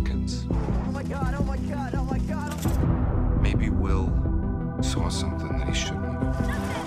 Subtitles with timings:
[0.00, 0.46] Hawkins.
[0.50, 3.42] Oh my god, oh my god, oh my god.
[3.42, 4.10] Maybe Will
[4.80, 6.79] saw something that he shouldn't have.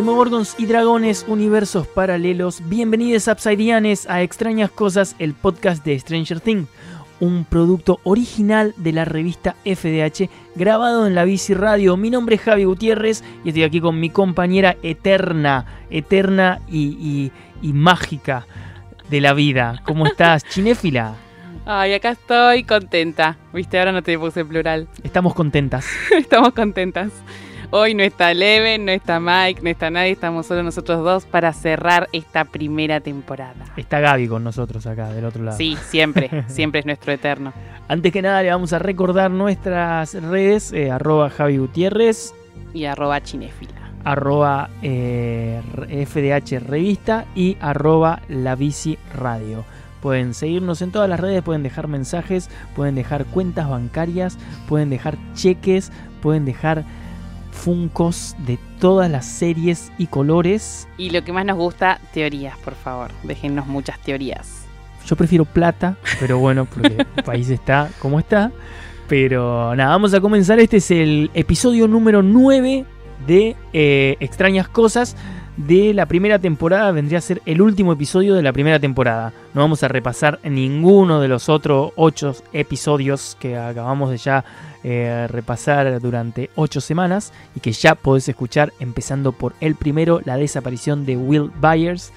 [0.00, 6.68] Demogorgons y dragones, universos paralelos, bienvenidos Upsideianes a Extrañas Cosas, el podcast de Stranger Things,
[7.20, 11.98] un producto original de la revista FDH, grabado en la Bici Radio.
[11.98, 17.32] Mi nombre es Javi Gutiérrez y estoy aquí con mi compañera eterna, eterna y, y-
[17.60, 18.46] y mágica
[19.10, 19.82] de la vida.
[19.84, 21.12] ¿Cómo estás, Chinéfila?
[21.66, 23.36] Ay, acá estoy contenta.
[23.52, 24.88] Viste, ahora no te puse plural.
[25.02, 25.86] Estamos contentas.
[26.16, 27.12] Estamos contentas.
[27.72, 31.52] Hoy no está Leven, no está Mike, no está nadie, estamos solo nosotros dos para
[31.52, 33.64] cerrar esta primera temporada.
[33.76, 35.56] Está Gaby con nosotros acá, del otro lado.
[35.56, 37.52] Sí, siempre, siempre es nuestro eterno.
[37.86, 42.34] Antes que nada le vamos a recordar nuestras redes, eh, arroba Javi Gutiérrez,
[42.74, 43.72] Y arroba chinéfila.
[44.02, 45.60] arroba eh,
[46.08, 49.64] FDH Revista y arroba La Bici Radio.
[50.02, 55.16] Pueden seguirnos en todas las redes, pueden dejar mensajes, pueden dejar cuentas bancarias, pueden dejar
[55.34, 56.84] cheques, pueden dejar
[57.60, 60.88] funcos de todas las series y colores.
[60.96, 63.10] Y lo que más nos gusta, teorías, por favor.
[63.22, 64.64] Déjennos muchas teorías.
[65.06, 68.50] Yo prefiero plata, pero bueno, porque el país está como está.
[69.08, 70.58] Pero nada, vamos a comenzar.
[70.60, 72.84] Este es el episodio número 9
[73.26, 75.16] de eh, Extrañas Cosas
[75.56, 76.92] de la primera temporada.
[76.92, 79.32] Vendría a ser el último episodio de la primera temporada.
[79.54, 84.44] No vamos a repasar ninguno de los otros 8 episodios que acabamos de ya
[84.82, 90.36] eh, repasar durante 8 semanas y que ya podés escuchar empezando por el primero, la
[90.36, 92.12] desaparición de Will Byers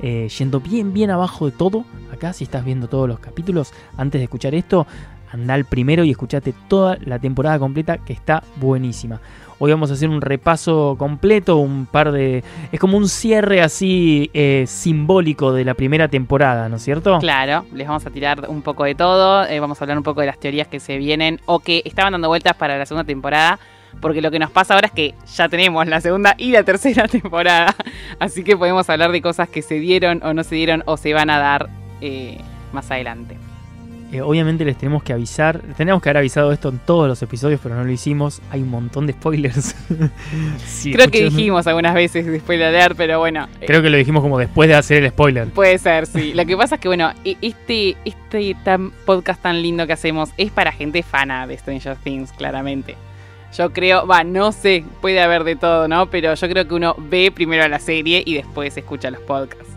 [0.00, 1.84] eh, yendo bien, bien abajo de todo.
[2.12, 4.86] Acá, si estás viendo todos los capítulos, antes de escuchar esto,
[5.32, 9.20] anda al primero y escuchate toda la temporada completa que está buenísima.
[9.60, 12.44] Hoy vamos a hacer un repaso completo, un par de...
[12.70, 17.18] Es como un cierre así eh, simbólico de la primera temporada, ¿no es cierto?
[17.18, 19.44] Claro, les vamos a tirar un poco de todo.
[19.46, 22.12] eh, vamos a hablar un poco de las teorías que se vienen o que estaban
[22.12, 23.58] dando vueltas para la segunda temporada.
[24.00, 27.08] Porque lo que nos pasa ahora es que ya tenemos la segunda y la tercera
[27.08, 27.74] temporada.
[28.20, 31.14] Así que podemos hablar de cosas que se dieron o no se dieron o se
[31.14, 31.68] van a dar
[32.00, 32.38] eh,
[32.72, 33.36] más adelante.
[34.10, 37.60] Eh, obviamente les tenemos que avisar, tenemos que haber avisado esto en todos los episodios,
[37.62, 38.40] pero no lo hicimos.
[38.50, 39.74] Hay un montón de spoilers.
[40.66, 43.48] Sí, Creo que dijimos algunas veces después de leer, pero bueno.
[43.60, 45.48] eh, Creo que lo dijimos como después de hacer el spoiler.
[45.48, 46.32] Puede ser, sí.
[46.34, 50.50] Lo que pasa es que, bueno, este, este tan podcast tan lindo que hacemos es
[50.52, 52.96] para gente fana de Stranger Things, claramente.
[53.56, 56.06] Yo creo, va, no sé, puede haber de todo, ¿no?
[56.10, 59.67] Pero yo creo que uno ve primero la serie y después escucha los podcasts.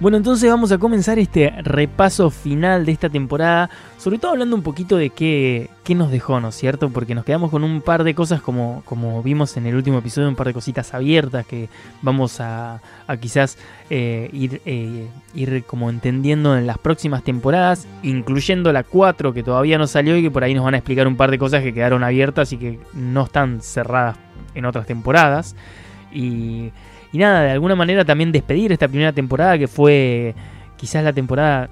[0.00, 3.68] Bueno, entonces vamos a comenzar este repaso final de esta temporada,
[3.98, 6.88] sobre todo hablando un poquito de qué, qué nos dejó, ¿no es cierto?
[6.88, 10.26] Porque nos quedamos con un par de cosas como, como vimos en el último episodio,
[10.26, 11.68] un par de cositas abiertas que
[12.00, 12.80] vamos a,
[13.20, 13.58] quizás
[13.90, 19.76] eh, ir, eh, ir como entendiendo en las próximas temporadas, incluyendo la 4 que todavía
[19.76, 21.74] no salió y que por ahí nos van a explicar un par de cosas que
[21.74, 24.16] quedaron abiertas y que no están cerradas
[24.54, 25.54] en otras temporadas.
[26.10, 26.72] Y,
[27.12, 30.34] y nada, de alguna manera también despedir esta primera temporada que fue
[30.76, 31.68] quizás la temporada,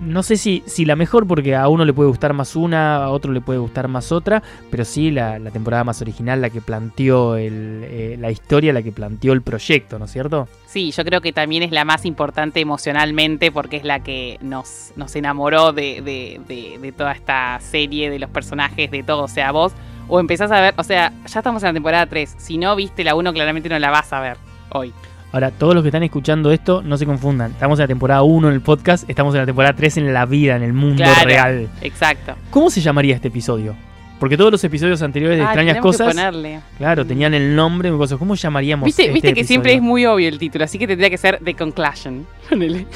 [0.00, 3.08] no sé si, si la mejor porque a uno le puede gustar más una, a
[3.10, 6.60] otro le puede gustar más otra, pero sí la, la temporada más original, la que
[6.60, 10.48] planteó el, eh, la historia, la que planteó el proyecto, ¿no es cierto?
[10.66, 14.92] Sí, yo creo que también es la más importante emocionalmente porque es la que nos,
[14.96, 19.22] nos enamoró de, de- de- de toda esta serie, de los personajes, de todo.
[19.22, 19.72] O sea, vos
[20.08, 22.34] o empezás a ver, o sea, ya estamos en la temporada 3.
[22.36, 24.36] Si no viste la 1, claramente no la vas a ver
[24.74, 24.92] hoy.
[25.32, 27.52] Ahora, todos los que están escuchando esto, no se confundan.
[27.52, 30.26] Estamos en la temporada 1 en el podcast, estamos en la temporada 3 en la
[30.26, 31.24] vida, en el mundo Claro.
[31.26, 31.68] real.
[31.80, 32.34] Exacto.
[32.50, 33.74] ¿Cómo se llamaría este episodio?
[34.20, 36.60] Porque todos los episodios anteriores de Ah, Extrañas que Cosas, ponerle.
[36.78, 38.18] claro, tenían el nombre, y cosas.
[38.18, 41.08] ¿cómo llamaríamos Viste, este viste que siempre es muy obvio el título, así que tendría
[41.10, 42.26] que ser The Conclusion.
[42.50, 42.86] Ponele.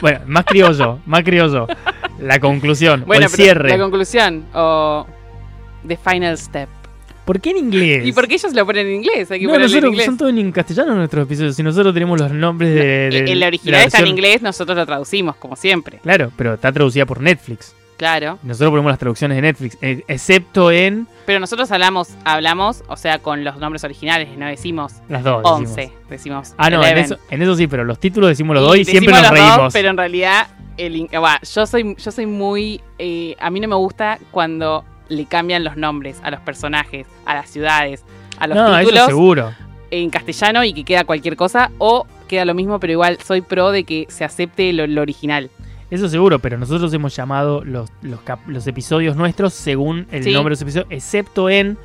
[0.00, 1.68] Bueno, más criollo, más criollo.
[2.18, 3.68] La conclusión, o el cierre.
[3.70, 5.06] la conclusión o
[5.86, 6.68] The Final Step.
[7.24, 8.06] ¿Por qué en inglés?
[8.06, 9.30] ¿Y por qué ellos lo ponen en inglés?
[9.30, 10.06] Hay que No, en nosotros inglés.
[10.06, 11.56] son todos en castellano nuestros episodios.
[11.56, 12.84] Si nosotros tenemos los nombres de.
[13.10, 16.00] de- el de original la está en inglés, nosotros lo traducimos, como siempre.
[16.02, 17.74] Claro, pero está traducida por Netflix.
[17.96, 18.38] Claro.
[18.42, 23.20] Nosotros ponemos las traducciones de Netflix, eh, excepto en Pero nosotros hablamos, hablamos, o sea,
[23.20, 25.40] con los nombres originales, no decimos las dos.
[25.44, 26.08] 11, decimos.
[26.10, 26.54] decimos.
[26.58, 27.00] Ah, no, en 11.
[27.14, 29.38] eso, en eso sí, pero los títulos decimos los dos y siempre nos los dos,
[29.38, 29.72] reímos.
[29.72, 32.80] pero en realidad, el, bah, yo, soy, yo soy muy.
[32.98, 37.34] eh, a mí no me gusta cuando le cambian los nombres a los personajes, a
[37.34, 38.04] las ciudades,
[38.38, 39.52] a los no, eso títulos seguro.
[39.90, 43.70] en castellano y que queda cualquier cosa, o queda lo mismo, pero igual soy pro
[43.70, 45.50] de que se acepte lo, lo original.
[45.90, 50.32] Eso seguro, pero nosotros hemos llamado los, los, cap- los episodios nuestros según el Sí.
[50.32, 51.76] nombre de los episodios, excepto en.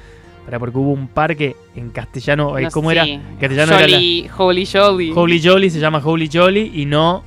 [0.46, 3.22] Para porque hubo un par que en castellano, eh, No ¿cómo sé, era?
[3.40, 3.98] Castellano era la-
[4.38, 5.12] Holy Jolly.
[5.14, 7.24] Holy Jolly, se llama Holy Jolly y no.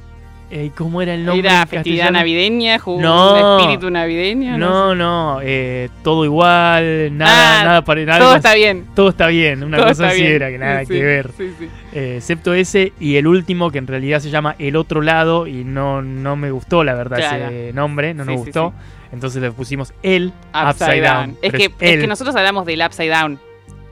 [0.52, 1.48] Eh, ¿Cómo era el nombre?
[1.48, 2.18] Era festividad castellano?
[2.18, 3.58] navideña, No.
[3.60, 4.58] espíritu navideño.
[4.58, 8.18] No, No, no, eh, todo igual, nada, Ah, nada para nada.
[8.18, 8.86] Todo más- está bien.
[8.94, 10.32] todo está bien, una todo cosa así bien.
[10.34, 11.30] era que nada Sí, que ver.
[11.36, 11.68] sí, sí.
[11.94, 15.64] Eh, excepto ese y el último que en realidad se llama El Otro Lado y
[15.64, 17.44] no, no me gustó la verdad Claro.
[17.46, 18.72] ese nombre, no sí, gustó.
[19.12, 21.30] Entonces le pusimos el Upside, down.
[21.42, 22.00] Es pero que, es el.
[22.00, 23.38] que nosotros hablamos del upside down.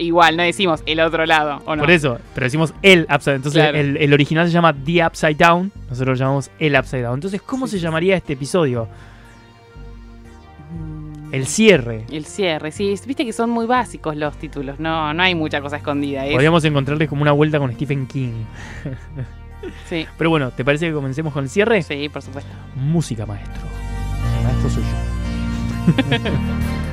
[0.01, 1.83] Igual, no decimos el otro lado, ¿o no?
[1.83, 3.37] Por eso, pero decimos el Upside Down.
[3.37, 3.79] Entonces Claro.
[3.79, 7.15] el, el original se llama The Upside Down, nosotros lo llamamos el Upside Down.
[7.15, 8.89] Entonces, ¿cómo Sí, se llamaría este episodio?
[10.73, 12.07] Mm, El cierre.
[12.11, 12.95] El cierre, sí.
[13.07, 16.25] Viste que son muy básicos los títulos, no, no hay mucha cosa escondida.
[16.27, 18.45] es- Podríamos encontrarles como una vuelta con Stephen King.
[19.89, 21.83] Sí, Pero bueno, ¿te parece que comencemos con el cierre?
[21.83, 22.51] sí, por supuesto.
[22.75, 23.63] Música, maestro.
[24.45, 26.31] Maestro soy yo.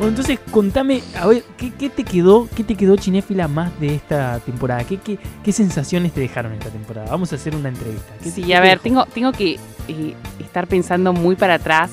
[0.00, 3.94] Bueno, entonces contame, a ver, ¿qué, qué te quedó, qué te quedó Chinéfila más de
[3.96, 4.82] esta temporada?
[4.84, 7.10] ¿Qué, qué, qué sensaciones te dejaron esta temporada?
[7.10, 8.10] Vamos a hacer una entrevista.
[8.22, 9.58] ¿Qué- Sí, a ver, tengo, tengo que
[9.88, 11.90] eh, estar pensando muy para atrás,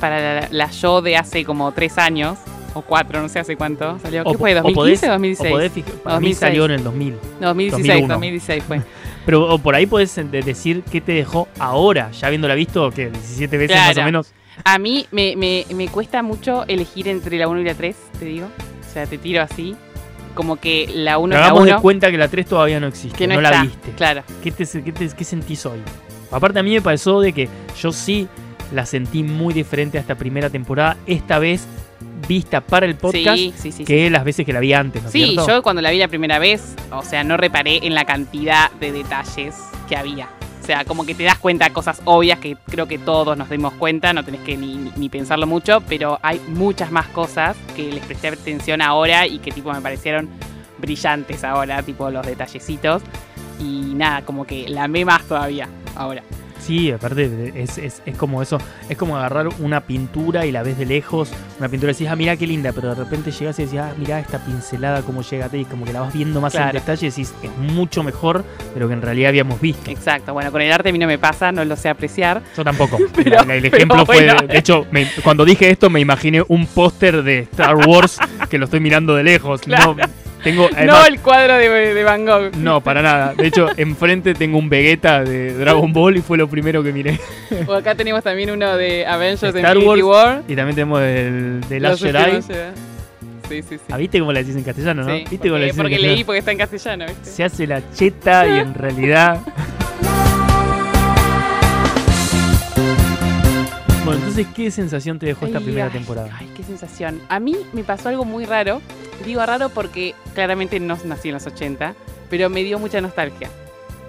[0.00, 2.38] para la, la yo de hace como tres años,
[2.72, 4.24] o cuatro, no sé hace cuánto salió.
[4.24, 4.58] ¿Qué O- fue?
[4.58, 5.50] o ¿2015 podés- o 2016?
[5.50, 5.70] O podés
[6.02, 6.38] para mí 2006.
[6.38, 7.12] salió en el 2000.
[7.40, 8.14] No, 2016, 2001.
[8.14, 8.82] 2016 fue.
[9.26, 13.10] Pero o por ahí podés de- decir qué te dejó ahora, ya habiéndola visto, que
[13.10, 14.32] 17 veces más o menos.
[14.64, 18.24] A mí me, me, me cuesta mucho elegir entre la 1 y la 3, te
[18.26, 18.46] digo.
[18.46, 19.74] O sea, te tiro así.
[20.34, 22.80] Como que la 1 Pero es la hagamos de 1, cuenta que la 3 todavía
[22.80, 23.50] no existe, que no, no, está.
[23.58, 23.90] la viste.
[23.96, 24.22] Claro.
[24.42, 25.78] ¿Qué, te, qué, te- qué sentís hoy?
[26.30, 27.48] Aparte a mí me pasó de que
[27.80, 28.26] yo sí
[28.72, 31.66] la sentí muy diferente a esta primera temporada, esta vez
[32.26, 33.84] vista para el podcast, Sí, sí, sí.
[33.84, 35.46] que las veces que la vi antes, ¿no Sí, cierto?
[35.46, 38.90] yo cuando la vi la primera vez, o sea, no reparé en la cantidad de
[38.92, 39.54] detalles
[39.88, 40.28] que había.
[40.64, 43.50] O sea, como que te das cuenta de cosas obvias que creo que todos nos
[43.50, 47.92] dimos cuenta, no tenés que ni, ni- pensarlo mucho, pero hay muchas más cosas que
[47.92, 50.30] les presté atención ahora y que tipo me parecieron
[50.78, 53.02] brillantes ahora, tipo los detallecitos.
[53.60, 56.22] Y nada, como que la amé más todavía ahora.
[56.64, 58.58] Sí, aparte es, es, es como eso,
[58.88, 62.16] es como agarrar una pintura y la ves de lejos, una pintura y decís, ah,
[62.16, 65.48] mirá qué linda, pero de repente llegas y decís, ah, mirá esta pincelada cómo llega
[65.52, 68.44] y como que la vas viendo más en detalle y decís, es mucho mejor
[68.74, 69.90] de lo que en realidad habíamos visto.
[69.90, 72.42] Exacto, bueno, con el arte a mí no me pasa, no lo sé apreciar.
[72.56, 72.98] Yo tampoco.
[73.14, 74.40] Pero- el ejemplo fue, bueno.
[74.42, 78.18] de, de hecho, me- cuando dije esto me imaginé un póster de Star Wars
[78.48, 79.60] que lo estoy mirando de lejos.
[79.60, 79.94] Claro.
[79.94, 80.04] No,
[80.44, 82.54] tengo, no además, el cuadro de, de Van Gogh.
[82.56, 83.34] no, para nada.
[83.34, 87.18] De hecho, enfrente tengo un Vegeta de Dragon Ball y fue lo primero que miré.
[87.66, 90.42] O acá tenemos también uno de Avengers Star Infinity War.
[90.46, 92.42] Y también tenemos el de Last Jedi.
[93.48, 93.80] Sí, sí, sí.
[93.90, 95.08] Ah, ¿Viste cómo la decís en castellano, no?
[95.14, 96.14] Sí, ¿Viste porque, cómo la decís en porque castellano?
[96.14, 97.30] leí porque está en castellano, ¿viste?
[97.30, 99.40] Se hace la cheta y en realidad.
[104.04, 106.28] Bueno, entonces, ¿qué sensación te dejó esta Ay, primera ay, temporada?
[106.38, 107.20] Ay, qué sensación.
[107.28, 108.82] A mí me pasó algo muy raro.
[109.24, 111.94] Digo raro porque claramente no nací en los 80,
[112.28, 113.48] pero me dio mucha nostalgia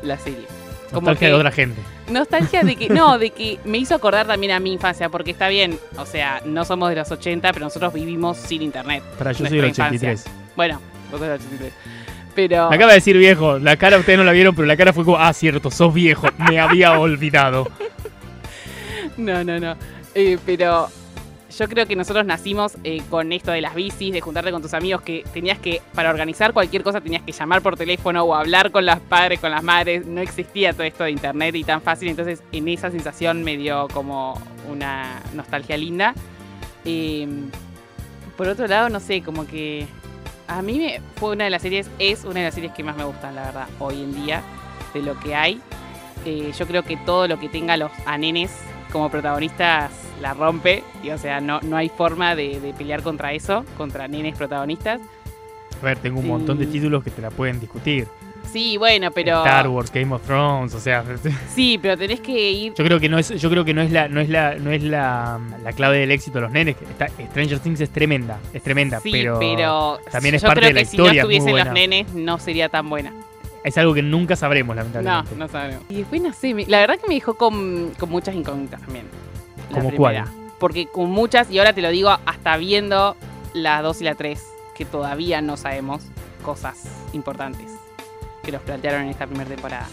[0.04, 0.46] la serie.
[0.92, 1.82] Como Nostalgia que- de otra gente.
[2.10, 5.48] Nostalgia de que, no, de que me hizo acordar también a mi infancia, porque está
[5.48, 9.02] bien, o sea, no somos de los 80, pero nosotros vivimos sin internet.
[9.18, 10.10] Para yo soy del infancia.
[10.12, 10.26] 83.
[10.58, 11.74] Bueno, vos sos del 83.
[12.36, 12.70] Pero.
[12.70, 13.60] Me acaba de decir viejo.
[13.60, 16.28] La cara ustedes no la vieron, pero la cara fue como, ah, cierto, sos viejo.
[16.50, 17.70] Me había olvidado.
[19.18, 19.76] No, no, no.
[20.14, 20.90] Eh, pero
[21.58, 24.74] yo creo que nosotros nacimos eh, con esto de las bicis, de juntarte con tus
[24.74, 28.72] amigos, que tenías que, para organizar cualquier cosa, tenías que llamar por teléfono o hablar
[28.72, 30.06] con los padres, con las madres.
[30.06, 32.10] No existía todo esto de internet y tan fácil.
[32.10, 36.14] Entonces, en esa sensación me dio como una nostalgia linda.
[36.84, 37.28] Eh,
[38.36, 39.88] por otro lado, no sé, como que
[40.48, 42.98] a mí me, fue una de las series, es una de las series que más
[42.98, 44.44] me gustan, la verdad, hoy en día,
[44.94, 45.62] de lo que hay.
[46.26, 48.52] Eh, yo creo que todo lo que tenga los a nenes
[48.96, 50.82] como protagonistas la rompe.
[51.04, 55.02] Y, o sea, no, no hay forma de, de pelear contra eso, contra nenes protagonistas.
[55.82, 58.08] A ver, tengo un montón de títulos que te la pueden discutir.
[58.50, 59.40] Sí, bueno, pero.
[59.40, 61.04] Star Wars, Game of Thrones, o sea,
[61.54, 62.74] Sí, pero tenés que ir.
[62.74, 64.72] yo creo que no es, yo creo que no es la, no es la, no
[64.72, 66.78] es la, la clave del éxito de los nenes.
[66.82, 70.70] está- Stranger Things es tremenda, es tremenda, Sí, pero, pero, también es yo parte creo
[70.70, 73.12] de la que historia, si no estuviesen los nenes, no sería tan buena.
[73.66, 75.36] Es algo que nunca sabremos, No, lamentablemente.
[75.36, 75.84] no sabemos.
[75.90, 79.06] Y después no sé, la verdad que me dejó con, con muchas incógnitas también.
[79.70, 80.24] la ¿Cómo primera.
[80.26, 80.52] cuál?
[80.60, 83.16] Porque con muchas, y ahora te lo digo hasta viendo
[83.54, 84.42] las 2 y la 3,
[84.76, 86.04] que todavía no sabemos
[86.44, 87.72] cosas importantes
[88.44, 89.88] que nos plantearon en esta primera temporada.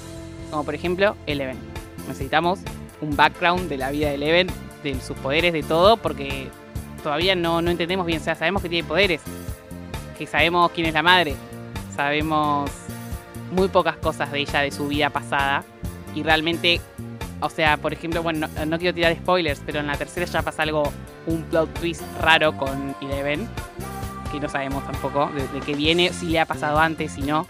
[0.50, 1.57] Como por ejemplo, Eleven.
[2.09, 2.61] Necesitamos
[3.00, 4.49] un background de la vida de Eleven,
[4.85, 6.49] de sus poderes, de todo, porque
[7.02, 8.21] todavía no, no entendemos bien.
[8.21, 9.23] O sea, sabemos que tiene poderes,
[10.19, 11.35] que sabemos quién es la madre,
[11.97, 12.71] sabemos
[13.52, 15.62] muy pocas cosas de ella, de su vida pasada,
[16.14, 16.80] y realmente,
[17.40, 20.42] o sea, por ejemplo, bueno, no, no quiero tirar spoilers, pero en la tercera ya
[20.42, 20.92] pasa algo,
[21.26, 23.49] un plot twist raro con Eleven,
[24.32, 27.47] que no sabemos tampoco de, de qué viene, si le ha pasado antes, si no.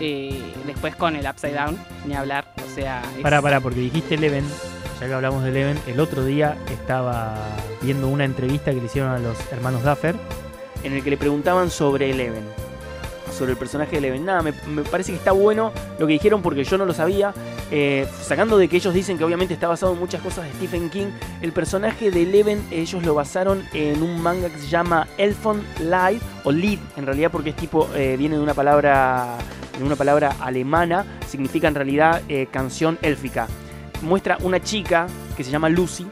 [0.00, 3.02] Eh, después con el Upside Down, ni hablar, o sea...
[3.16, 4.44] es- Para, para, porque dijiste Eleven,
[4.98, 7.36] ya que hablamos de Eleven, el otro día estaba
[7.82, 10.16] viendo una entrevista que le hicieron a los hermanos Duffer,
[10.82, 12.44] en el que le preguntaban sobre Eleven,
[13.40, 14.26] sobre el personaje de Eleven.
[14.26, 17.32] Nada, me, parece que está bueno lo que dijeron porque yo no lo sabía.
[17.70, 20.90] Eh, sacando de que ellos dicen que obviamente está basado en muchas cosas de Stephen
[20.90, 21.06] King,
[21.40, 26.20] el personaje de Eleven ellos lo basaron en un manga que se llama Elfon Live,
[26.44, 29.38] o Lied en realidad porque es tipo, eh, viene de una palabra,
[29.78, 33.48] de una palabra alemana, significa en realidad eh, canción élfica.
[34.02, 36.06] Muestra una chica que se llama Lucy,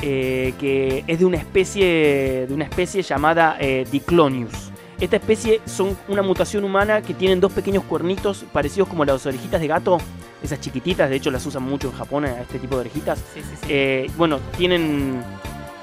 [0.00, 3.56] que es de una especie, de una especie llamada
[3.90, 4.71] Diclonius.
[5.00, 9.60] Esta especie son una mutación humana que tienen dos pequeños cuernitos parecidos como las orejitas
[9.60, 9.98] de gato,
[10.42, 13.18] esas chiquititas, de hecho las usan mucho en Japón a este tipo de orejitas.
[13.34, 13.66] Sí, sí, sí.
[13.68, 15.22] Eh, bueno, tienen,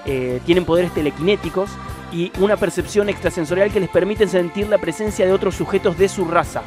[0.05, 1.69] eh, tienen poderes telequinéticos
[2.11, 6.25] y una percepción extrasensorial que les permite sentir la presencia de otros sujetos de su
[6.25, 6.61] raza.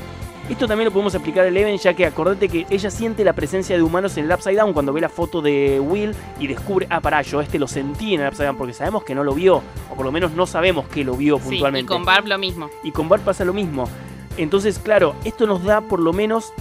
[0.48, 3.76] Esto también lo podemos aplicar a Eleven, ya que acordate que ella siente la presencia
[3.76, 7.00] de humanos en el Upside Down cuando ve la foto de Will y descubre, ah,
[7.00, 9.62] pará, yo este lo sentí en el Upside Down, porque sabemos que no lo vio,
[9.90, 11.88] o por lo menos no sabemos que lo vio Sí, y puntualmente.
[11.88, 12.68] con Barb lo mismo.
[12.82, 13.88] Y con Bart pasa lo mismo.
[14.36, 16.52] Entonces, claro, esto nos da por lo menos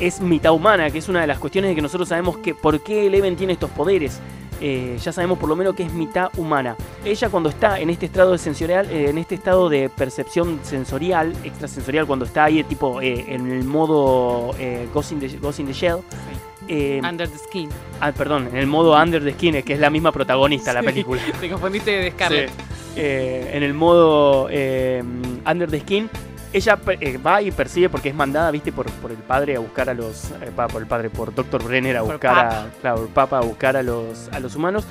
[0.00, 2.80] es mitad humana, que es una de las cuestiones de que nosotros sabemos que por
[2.80, 4.20] qué Eleven tiene estos poderes.
[4.60, 6.76] Eh, ya sabemos por lo menos que es mitad humana.
[7.04, 11.34] Ella cuando está en este estado de sensorial, eh, en este estado de percepción sensorial,
[11.44, 14.54] extrasensorial, cuando está ahí tipo eh, en el modo
[14.94, 16.00] Ghost, in the, Ghost in the Shell,
[17.08, 17.68] Under the Skin.
[18.00, 20.82] ah, perdón, en el modo Under the Skin, que es la misma protagonista de la
[20.82, 21.20] película.
[21.40, 22.50] Te confundiste de Scarlett.
[22.50, 23.02] Sí.
[23.02, 26.08] En el modo Under the Skin,
[26.56, 29.90] ella eh, va y persigue porque es mandada, viste, por, por el padre a buscar
[29.90, 30.30] a los.
[30.32, 31.62] eh, por el padre, por Dr.
[31.62, 32.60] Brenner a Por buscar Papa.
[32.62, 32.80] a.
[32.80, 34.84] Claro, Papa a buscar a los, a los humanos.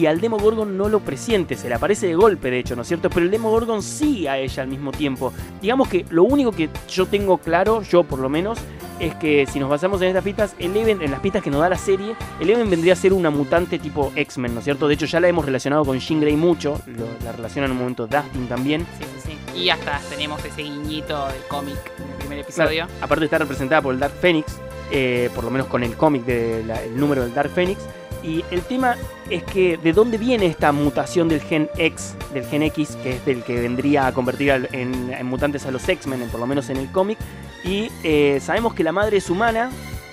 [0.00, 2.88] Y al Demogorgon no lo presiente, se le aparece de golpe, de hecho, ¿no es
[2.88, 3.10] cierto?
[3.10, 5.30] Pero el Demogorgon sí a ella al mismo tiempo.
[5.60, 8.58] Digamos que lo único que yo tengo claro, yo por lo menos,
[8.98, 11.68] es que si nos basamos en estas pistas, Eleven, en las pistas que nos da
[11.68, 14.88] la serie, Eleven vendría a ser una mutante tipo X-Men, ¿no es cierto?
[14.88, 17.78] De hecho, ya la hemos relacionado con Jean Grey mucho, lo- la relaciona en un
[17.78, 18.86] momento Dustin también.
[18.98, 19.58] Sí, sí, sí.
[19.60, 22.86] Y hasta tenemos ese guiñito del cómic en el primer episodio.
[23.02, 24.46] Aparte está representada por el Dark Phoenix,
[24.90, 26.66] eh, por lo menos con el cómic del
[26.96, 27.78] número del Dark Phoenix.
[28.22, 28.96] Y el tema
[29.30, 33.24] es que de dónde viene esta mutación del gen X, del gen X, que es
[33.24, 36.68] del que vendría a convertir en, en mutantes a los X-Men, en- por lo menos
[36.70, 37.18] en el cómic.
[37.64, 39.70] Y eh, sabemos que la madre es humana,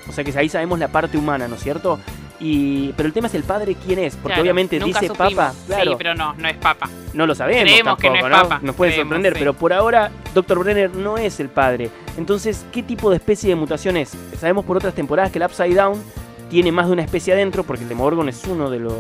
[0.07, 1.99] o sea que ahí sabemos la parte humana, ¿no es cierto?
[2.39, 5.33] Y, pero el tema es el padre quién es, porque Claro, obviamente dice supimos.
[5.33, 6.87] papa, claro, Sí, pero no, no es papa.
[7.13, 8.49] no lo sabemos Creemos que no tampoco, es ¿no?
[8.49, 8.59] papa.
[8.63, 9.39] Nos puede Creemos, sorprender, sí.
[9.39, 10.59] pero por ahora Dr.
[10.59, 11.89] Brenner no es el padre.
[12.15, 14.11] Entonces, ¿qué tipo de especie de mutación es?
[14.39, 15.99] Sabemos por otras temporadas que el Upside Down
[16.49, 18.93] tiene más de una especie adentro, porque el Demogorgon es uno de los,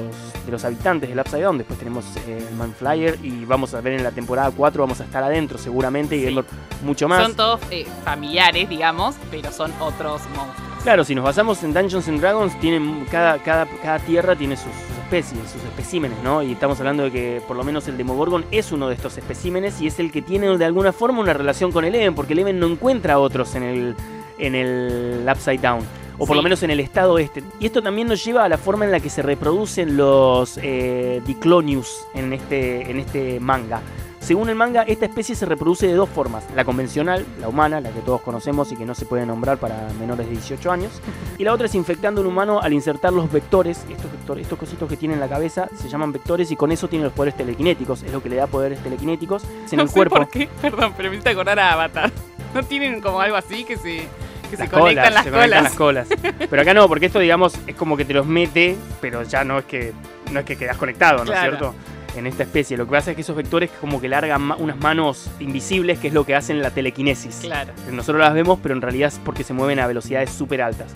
[0.45, 1.57] de los habitantes del Upside Down.
[1.57, 5.05] Después tenemos eh, el Manflyer y vamos a ver en la temporada 4, vamos a
[5.05, 6.25] estar adentro seguramente y Sí.
[6.25, 6.45] viendo
[6.83, 7.23] mucho más.
[7.23, 10.67] Son todos eh, familiares, digamos, pero son otros monstruos.
[10.83, 14.65] Claro, si nos basamos en Dungeons and Dragons, tienen cada, cada, cada tierra tiene sus,
[14.71, 16.43] sus especies, sus especímenes, ¿no?
[16.43, 19.81] Y estamos hablando de que por lo menos el Demogorgon es uno de estos especímenes
[19.81, 22.67] y es el que tiene de alguna forma una relación con Eleven, porque Eleven no
[22.67, 23.95] encuentra a otros en el,
[24.37, 25.81] en el Upside Down.
[26.17, 26.33] O por Sí.
[26.35, 27.43] lo menos en el estado este.
[27.59, 31.21] Y esto también nos lleva a la forma en la que se reproducen los eh,
[31.25, 33.81] Diclonius en este, en este manga.
[34.19, 36.43] Según el manga, esta especie se reproduce de dos formas.
[36.53, 39.87] La convencional, la humana, la que todos conocemos y que no se puede nombrar para
[40.01, 40.91] menores de 18 años.
[41.37, 43.85] Y la otra es infectando un humano al insertar los vectores.
[43.89, 46.89] Estos vectores, estos cositos que tiene en la cabeza, se llaman vectores y con eso
[46.89, 48.03] tiene los poderes telequinéticos.
[48.03, 50.15] Es lo que le da poderes telequinéticos en no el sé cuerpo.
[50.17, 52.11] por qué, perdón, pero me hiciste acordar a Avatar.
[52.53, 54.07] ¿No tienen como algo así que se,
[54.47, 55.41] que se Las conectan colas, las se colas?
[55.45, 56.07] conectan las colas.
[56.49, 59.59] Pero acá no, porque esto, digamos, es como que te los mete, pero ya no
[59.59, 59.93] es que
[60.31, 61.57] no es que quedas conectado, ¿no es Claro.
[61.57, 61.75] cierto?
[62.15, 62.75] en esta especie.
[62.77, 66.07] Lo que pasa es que esos vectores como que largan ma- unas manos invisibles, que
[66.07, 67.41] es lo que hacen la telequinesis.
[67.43, 67.73] Claro.
[67.91, 70.93] Nosotros las vemos, pero en realidad es porque se mueven a velocidades súper altas.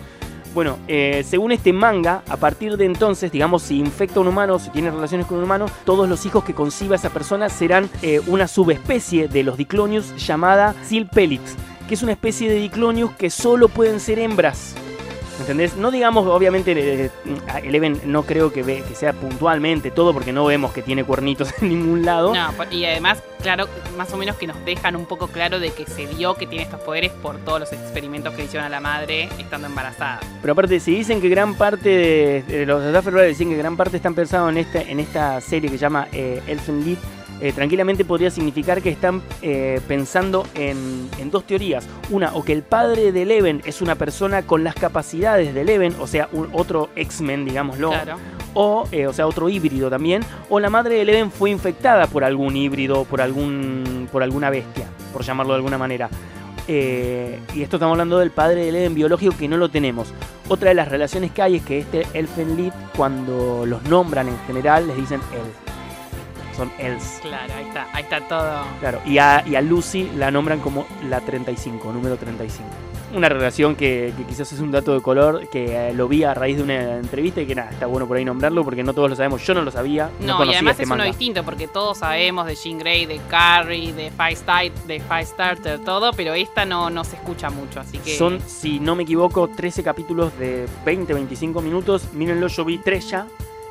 [0.56, 4.58] Bueno, eh, según este manga, a partir de entonces, digamos, si infecta a un humano,
[4.58, 8.20] si tiene relaciones con un humano, todos los hijos que conciba esa persona serán eh,
[8.26, 11.56] una subespecie de los diclonius llamada Silpelix,
[11.92, 14.76] que es una especie de diclonius que solo pueden ser hembras.
[15.42, 15.76] ¿Entendés?
[15.76, 17.12] No digamos, obviamente,
[17.64, 21.54] Eleven no creo que, ve, que sea puntualmente todo, porque no vemos que tiene cuernitos
[21.62, 22.34] en ningún lado.
[22.34, 23.68] No, y además, claro,
[23.98, 26.64] más o menos que nos dejan un poco claro de que se vio que tiene
[26.64, 30.22] estos poderes por todos los experimentos que le hicieron a la madre estando embarazada.
[30.40, 33.98] Pero aparte, si dicen que gran parte de, de los Brothers dicen que gran parte
[33.98, 37.00] están pensados en esta, en esta serie que se llama eh, Elfen Lied,
[37.42, 41.88] eh, tranquilamente podría significar que están eh, pensando en, en dos teorías.
[42.12, 45.96] Una, o que el padre de Eleven es una persona con las capacidades de Eleven,
[46.00, 48.18] o sea, un, otro X-Men, digámoslo, Claro.
[48.54, 52.24] o, eh, o sea, otro híbrido también, o la madre de Eleven fue infectada por
[52.24, 56.10] algún híbrido, por, algún, por alguna bestia, por llamarlo de alguna manera.
[56.68, 60.14] Y esto estamos hablando del padre de Eleven biológico que no lo tenemos.
[60.48, 64.88] Otra de las relaciones que hay es que este Elfenlied, cuando los nombran en general,
[64.88, 65.72] les dicen Elf.
[66.62, 67.18] Son Els.
[67.24, 68.62] Claro, ahí está, ahí está todo.
[68.80, 72.70] Claro, y a, y a Lucy la nombran como la 35, número 35.
[73.16, 76.36] Una relación que, que quizás es un dato de color que eh, lo vi a
[76.36, 79.10] raíz de una entrevista y que nada, está bueno por ahí nombrarlo porque no todos
[79.10, 79.44] lo sabemos.
[79.44, 80.12] Yo no lo sabía.
[80.20, 83.20] No, No, y además este es uno distinto porque todos sabemos de Jean Grey, de
[83.28, 87.80] Carrie, de Five Star, de Five Starter, todo, pero esta no, no se escucha mucho,
[87.80, 92.14] así que Son, si no me equivoco, 13 capítulos de 20-25 minutos.
[92.14, 93.26] Mírenlo, yo vi 3 ya.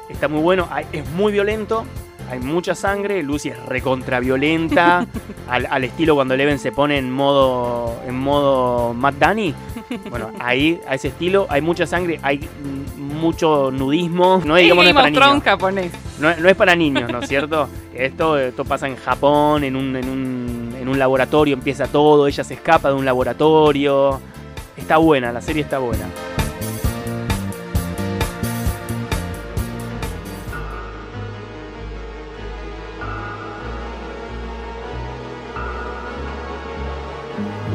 [0.08, 0.68] Está muy bueno.
[0.92, 1.84] Es muy violento.
[2.30, 3.22] Hay mucha sangre.
[3.22, 5.06] Lucy es recontra violenta.
[5.48, 9.54] al, al estilo cuando Eleven se pone en modo, en modo Matt Danny.
[10.08, 12.20] Bueno, ahí, a ese estilo, hay mucha sangre.
[12.22, 12.48] Hay
[12.96, 14.42] mucho nudismo.
[14.44, 15.42] No digamos, no es para niños.
[15.42, 15.92] japonés.
[16.20, 17.68] No, no es para niños, ¿no es cierto?
[17.94, 22.44] Esto, esto pasa en Japón, en un, en, un, en un laboratorio empieza todo, ella
[22.44, 24.20] se escapa de un laboratorio.
[24.76, 26.06] Está buena, la serie está buena.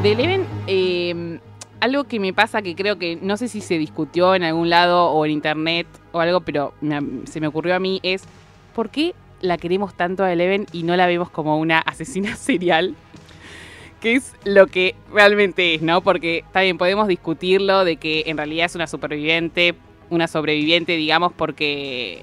[0.06, 1.40] De Eleven, eh,
[1.80, 5.06] algo que me pasa que creo que no sé si se discutió en algún lado
[5.10, 6.74] o en internet o algo, pero
[7.24, 8.22] se me ocurrió a mí es
[8.72, 12.94] ¿por qué la queremos tanto a Eleven y no la vemos como una asesina serial?
[14.00, 16.02] Que es lo que realmente es, ¿no?
[16.02, 19.74] Porque bien, podemos discutirlo de que en realidad es una superviviente,
[20.08, 22.22] una sobreviviente, digamos, porque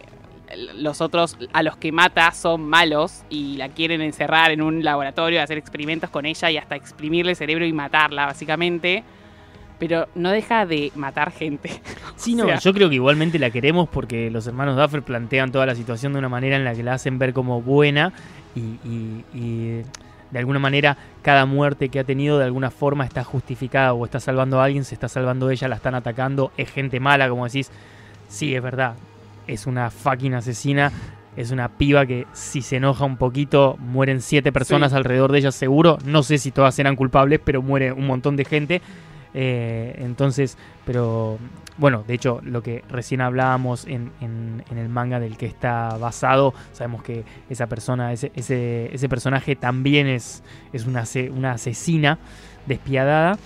[0.75, 5.41] los otros a los que mata son malos y la quieren encerrar en un laboratorio,
[5.41, 9.03] hacer experimentos con ella y hasta exprimirle el cerebro y matarla, básicamente.
[9.79, 11.69] Pero no deja de matar gente.
[12.15, 15.51] Sí, O no, sea- yo creo que igualmente la queremos porque los hermanos Duffer plantean
[15.51, 18.13] toda la situación de una manera en la que la hacen ver como buena
[18.55, 19.81] y, y- y
[20.31, 24.19] de alguna manera cada muerte que ha tenido de alguna forma está justificada o está
[24.19, 27.69] salvando a alguien, se está salvando ella, la están atacando, es gente mala, como decís.
[28.29, 28.95] Sí, es verdad,
[29.47, 30.91] es una fucking asesina.
[31.35, 34.97] Es una piba que si se enoja un poquito mueren siete personas Sí.
[34.97, 35.97] alrededor de ella seguro.
[36.05, 38.81] No sé si todas eran culpables, pero muere un montón de gente.
[39.33, 41.39] Eh, entonces, pero
[41.79, 45.97] bueno, de hecho, lo que recién hablábamos en, en- en el manga del que está
[45.97, 51.03] basado, sabemos que esa persona, ese, ese, ese personaje también es, es una,
[51.35, 52.19] una asesina
[52.67, 53.39] despiadada,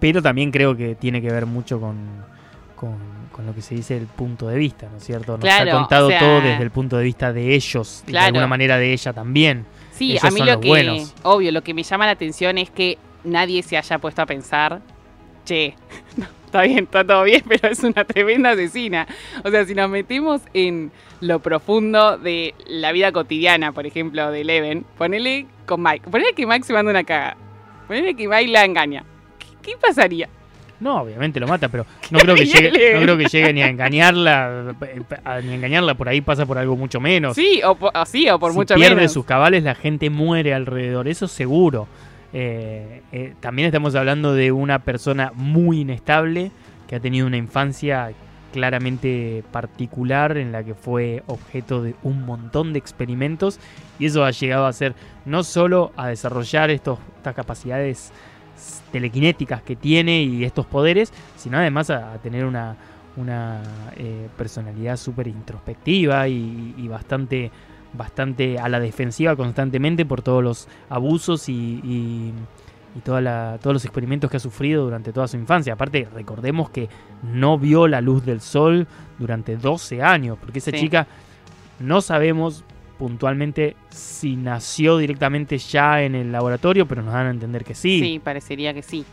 [0.00, 1.96] pero también creo que tiene que ver mucho con,
[2.74, 2.96] con,
[3.40, 5.32] con lo que se dice el punto de vista, ¿no es cierto?
[5.32, 8.12] Nos Claro, ha contado o sea- todo desde el punto de vista de ellos, y
[8.12, 9.64] de alguna manera de ella también.
[9.92, 11.14] Sí, a mí lo los que, buenos.
[11.22, 14.80] obvio, lo que me llama la atención es que nadie se haya puesto a pensar,
[15.46, 15.74] che,
[16.18, 19.06] no, está bien, está todo bien, pero es una tremenda asesina.
[19.42, 24.42] O sea, si nos metemos en lo profundo de la vida cotidiana, por ejemplo, de
[24.42, 27.36] Eleven, ponele con Mike, ponele que Mike se manda una caga,
[27.86, 29.04] ponele que Mike la engaña.
[29.38, 30.28] ¿Qué, qué pasaría?
[30.80, 33.68] No, obviamente lo mata, pero no creo que llegue, no creo que llegue ni a
[33.68, 37.36] engañarla, eh, a- ni a engañarla por ahí pasa por algo mucho menos.
[37.36, 39.12] Sí, o, po- o sí, o por si mucho pierde menos.
[39.12, 41.86] sus cabales, la gente muere alrededor, eso seguro.
[42.32, 46.50] Eh, eh, también estamos hablando de una persona muy inestable
[46.88, 48.12] que ha tenido una infancia
[48.64, 53.58] claramente particular en la que fue objeto de un montón de experimentos
[53.98, 58.12] y eso ha llegado a ser no solo a desarrollar estos, estas capacidades
[58.92, 62.76] telequinéticas que tiene y estos poderes, sino además a, a tener una,
[63.16, 63.62] una
[63.96, 67.50] eh, personalidad súper introspectiva y, y bastante,
[67.92, 71.52] bastante a la defensiva constantemente por todos los abusos y,
[71.84, 72.32] y-
[72.96, 75.74] y toda la- todos los experimentos que ha sufrido durante toda su infancia.
[75.74, 76.88] Aparte, recordemos que
[77.22, 80.78] no vio la luz del sol durante 12 años, porque esa Sí.
[80.80, 81.06] chica
[81.78, 82.64] no sabemos
[83.00, 87.98] puntualmente si nació directamente ya en el laboratorio, pero nos dan a entender que sí.
[87.98, 89.06] Sí, parecería que sí.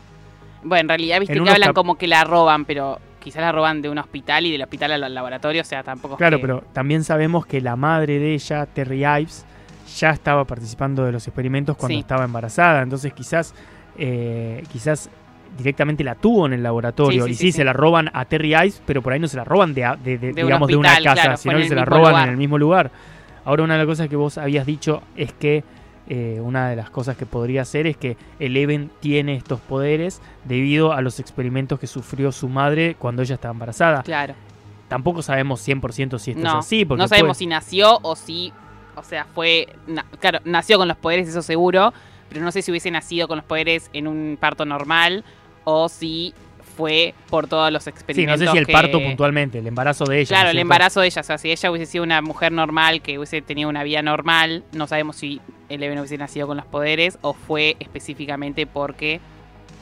[0.62, 3.80] Bueno, en realidad viste En que hablan como que la roban, pero quizás la roban
[3.80, 6.64] de un hospital y del hospital al laboratorio, o sea, tampoco es Claro, que- pero
[6.74, 9.46] también sabemos que la madre de ella, Terry Ives,
[9.96, 12.00] ya estaba participando de los experimentos cuando Sí.
[12.00, 12.82] estaba embarazada.
[12.82, 13.54] Entonces quizás,
[13.96, 15.08] eh, quizás
[15.56, 17.24] directamente la tuvo en el laboratorio.
[17.24, 19.38] Sí, sí, y sí, se la roban a Terry Ives, pero por ahí no se
[19.38, 21.74] la roban de, de- de- De un digamos, de una casa, claro, sino que se
[21.74, 22.24] la roban lugar.
[22.24, 22.90] en el mismo lugar.
[23.48, 25.64] Ahora, una de las cosas que vos habías dicho es que
[26.06, 30.92] eh, una de las cosas que podría ser es que Eleven tiene estos poderes debido
[30.92, 34.02] a los experimentos que sufrió su madre cuando ella estaba embarazada.
[34.02, 34.34] Claro.
[34.88, 36.84] Tampoco sabemos 100% si esto No, es así.
[36.84, 38.52] Porque no sabemos si nació o si,
[38.94, 41.94] o sea, fue, na- claro, nació con los poderes, eso seguro,
[42.28, 45.24] pero no sé si hubiese nacido con los poderes en un parto normal
[45.64, 46.34] o si
[46.78, 48.38] fue por todos los Sí, experimentos.
[48.38, 50.28] no sé si el que- parto puntualmente, el embarazo de ella.
[50.28, 50.62] Claro, ¿no es el cierto?
[50.62, 53.68] embarazo de ella, o sea, si ella hubiese sido una mujer normal, que hubiese tenido
[53.68, 58.66] una vida normal, no sabemos si Eleven hubiese nacido con los poderes o fue específicamente
[58.68, 59.20] porque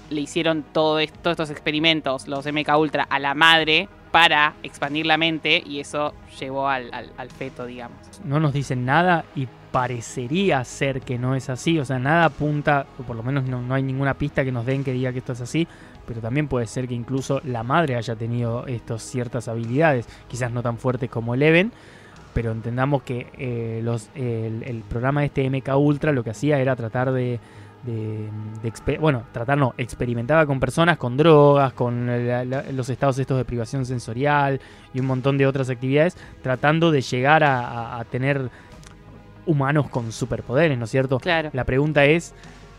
[0.09, 5.05] le hicieron todo esto, todos estos experimentos, los MK Ultra, a la madre para expandir
[5.05, 7.99] la mente y eso llevó al, al- al feto, digamos.
[8.25, 11.79] No nos dicen nada y parecería ser que no es así.
[11.79, 14.65] O sea, nada apunta, o por lo menos no, no hay ninguna pista que nos
[14.65, 15.69] den que diga que esto es así.
[16.07, 20.62] Pero también puede ser que incluso la madre haya tenido estos ciertas habilidades, quizás no
[20.62, 21.73] tan fuertes como Eleven,
[22.33, 26.77] pero entendamos que eh, los, el, el programa este MK Ultra lo que hacía era
[26.77, 27.40] tratar de,
[27.85, 28.29] de-
[28.62, 33.38] de bueno, tratar no, experimentaba con personas con drogas, con la- la- los estados estos
[33.38, 34.61] de privación sensorial
[34.95, 38.51] y un montón de otras actividades, tratando de llegar a, a- a tener
[39.47, 41.19] humanos con superpoderes, ¿no es cierto?
[41.21, 41.51] Claro.
[41.53, 42.35] La pregunta es,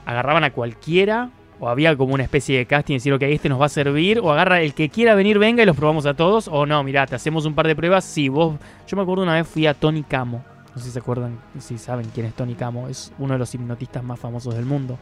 [0.06, 1.30] ¿agarraban a cualquiera?
[1.60, 4.20] ¿O había como una especie de casting decir, ok, este nos va a servir?
[4.20, 6.48] ¿O agarra el que quiera venir, venga y los probamos a todos?
[6.48, 8.06] ¿O no, mirá, te hacemos un par de pruebas?
[8.06, 8.56] Sí, vos...
[8.88, 10.44] Yo me acuerdo una vez fui a Tony Camo.
[10.76, 12.88] No sé si se acuerdan, si saben quién es Tony Camo.
[12.88, 15.00] Es uno de los hipnotistas más famosos del mundo.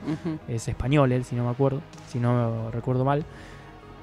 [0.47, 1.81] Es español él, si no me acuerdo.
[2.07, 3.25] Si no recuerdo mal.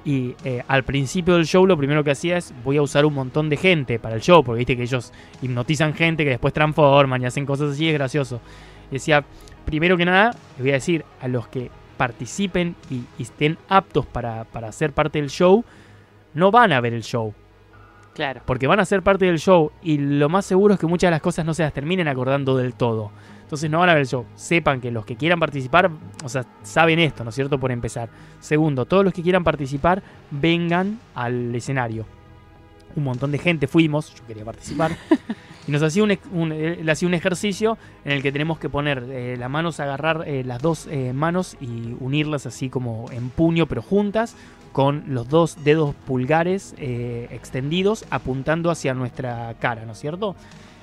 [0.04, 3.14] Y eh, al principio del show lo primero que hacía es voy a usar un
[3.14, 7.22] montón de gente para el show, porque viste que ellos hipnotizan gente que después transforman
[7.22, 8.40] y hacen cosas así, es gracioso.
[8.90, 9.24] Y decía,
[9.64, 14.06] primero que nada, les voy a decir a los que participen y, y estén aptos
[14.06, 15.64] para, para ser parte del show,
[16.34, 17.34] no van a ver el show,
[18.14, 18.42] Claro.
[18.44, 21.12] porque van a ser parte del show y lo más seguro es que muchas de
[21.12, 23.10] las cosas no se las terminen acordando del todo.
[23.42, 24.24] Entonces no van a ver el show.
[24.34, 25.90] Sepan que los que quieran participar,
[26.24, 27.58] o sea, saben esto, ¿no es cierto?
[27.60, 28.08] Por empezar.
[28.40, 32.06] Segundo, todos los que quieran participar, vengan al escenario.
[32.96, 34.92] Un montón de gente fuimos, yo quería participar.
[35.66, 39.36] y nos hacía un, él hacía un ejercicio en el que tenemos que poner eh,
[39.38, 43.82] las manos, agarrar eh, las dos eh, manos y unirlas así como en puño, pero
[43.82, 44.36] juntas,
[44.72, 50.34] con los dos dedos pulgares extendidos apuntando hacia nuestra cara, ¿no es cierto?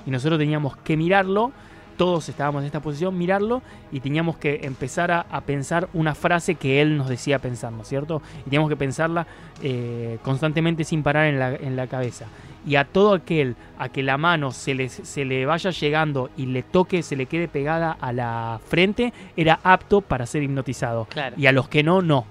[0.06, 1.52] Y nosotros teníamos que mirarlo,
[2.00, 6.56] todos estábamos en esta posición, mirarlo y teníamos que empezar a, a pensar una frase
[6.56, 8.22] que él nos decía pensar, ¿no es cierto?
[8.40, 9.28] Y teníamos que pensarla
[9.62, 12.28] eh, constantemente sin parar en la, en la cabeza.
[12.66, 16.46] Y a todo aquel a que la mano se le, se le vaya llegando y
[16.46, 21.04] le toque, se le quede pegada a la frente, era apto para ser hipnotizado.
[21.04, 21.36] Claro.
[21.38, 22.24] Y a los que no, no.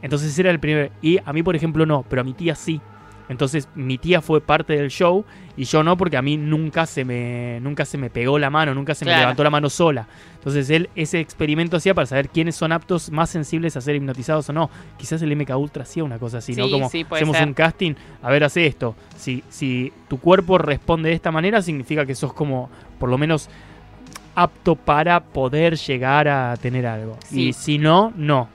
[0.00, 0.92] Entonces era el primer.
[1.02, 2.80] Y a mí, por ejemplo, no, pero a mi tía sí.
[3.28, 5.24] Entonces mi tía fue parte del show
[5.56, 8.74] y yo no, porque a mí nunca se me, nunca se me pegó la mano,
[8.74, 10.06] nunca se me levantó la mano sola.
[10.34, 14.48] Entonces él ese experimento hacía para saber quiénes son aptos, más sensibles a ser hipnotizados
[14.48, 14.70] o no.
[14.96, 16.70] Quizás el MK Ultra hacía una cosa así, ¿no?
[16.70, 17.48] Como sí, hacemos ser.
[17.48, 18.94] un casting, a ver, hace esto.
[19.16, 23.48] Si, si tu cuerpo responde de esta manera, significa que sos como, por lo menos,
[24.36, 27.18] apto para poder llegar a tener algo.
[27.26, 27.48] Sí.
[27.48, 28.48] Y si no, no.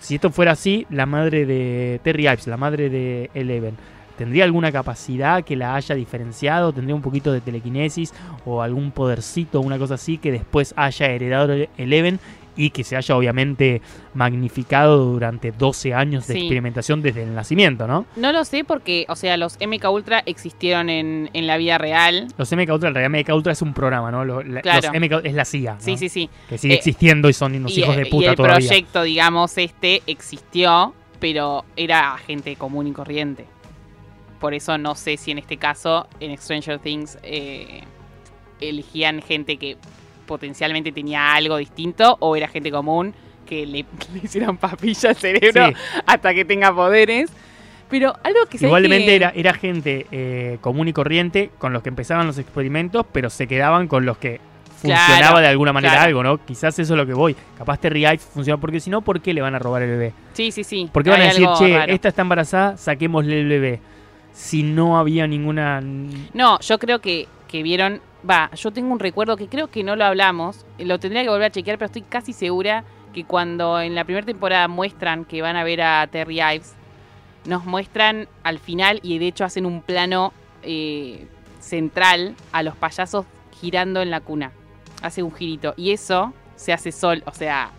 [0.00, 3.76] Si esto fuera así, la madre de Terry Ives, la madre de Eleven,
[4.16, 6.72] ¿tendría alguna capacidad que la haya diferenciado?
[6.72, 11.54] ¿Tendría un poquito de telequinesis o algún podercito, una cosa así que después haya heredado
[11.76, 12.20] Eleven
[12.58, 13.80] y que se haya obviamente
[14.12, 16.40] magnificado durante 12 años de Sí.
[16.40, 18.04] experimentación desde el nacimiento, ¿no?
[18.16, 22.28] No lo sé porque, o sea, los MK Ultra existieron en, en la vida real.
[22.36, 24.22] Los MK Ultra, en realidad MK Ultra es un programa, ¿no?
[24.60, 24.92] Claro.
[24.92, 25.80] Los MK es la CIA, ¿no?
[25.80, 26.28] Sí, sí, sí.
[26.48, 28.68] Que sigue Eh, existiendo y son unos y, hijos de y puta el todavía.
[28.68, 33.46] proyecto, digamos, este existió, pero era gente común y corriente.
[34.40, 37.82] Por eso no sé si en este caso, en Stranger Things, eh,
[38.60, 39.76] elegían gente que
[40.28, 43.12] potencialmente tenía algo distinto o era gente común
[43.46, 45.74] que le, le hicieron papilla al cerebro Sí.
[46.06, 47.30] hasta que tenga poderes.
[47.90, 51.88] Pero algo que se Igualmente era, era gente eh, común y corriente con los que
[51.88, 54.40] empezaban los experimentos, pero se quedaban con los que
[54.82, 56.06] funcionaba Claro, de alguna manera claro.
[56.06, 56.44] algo, ¿no?
[56.44, 57.34] Quizás eso es lo que voy.
[57.56, 60.12] Capaz Terry Ives funciona porque si no, ¿por qué le van a robar el bebé?
[60.34, 60.90] Sí, sí, sí.
[60.92, 61.90] Porque van a decir, che, raro.
[61.90, 63.80] esta está embarazada, saquémosle el bebé.
[64.34, 65.80] Si no había ninguna...
[66.34, 69.96] No, yo creo que, que vieron va, yo tengo un recuerdo que creo que no
[69.96, 73.94] lo hablamos, lo tendría que volver a chequear, pero estoy casi segura que cuando en
[73.94, 76.74] la primera temporada muestran que van a ver a Terry Ives,
[77.46, 81.26] nos muestran al final y de hecho hacen un plano eh,
[81.60, 83.24] central a los payasos
[83.60, 84.52] girando en la cuna.
[85.02, 85.74] Hace un girito.
[85.76, 87.70] Y eso se hace sol, o sea,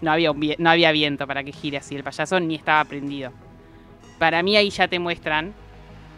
[0.00, 3.32] no había, no había viento para que gire así el payaso, ni estaba prendido.
[4.18, 5.54] Para mí ahí ya te muestran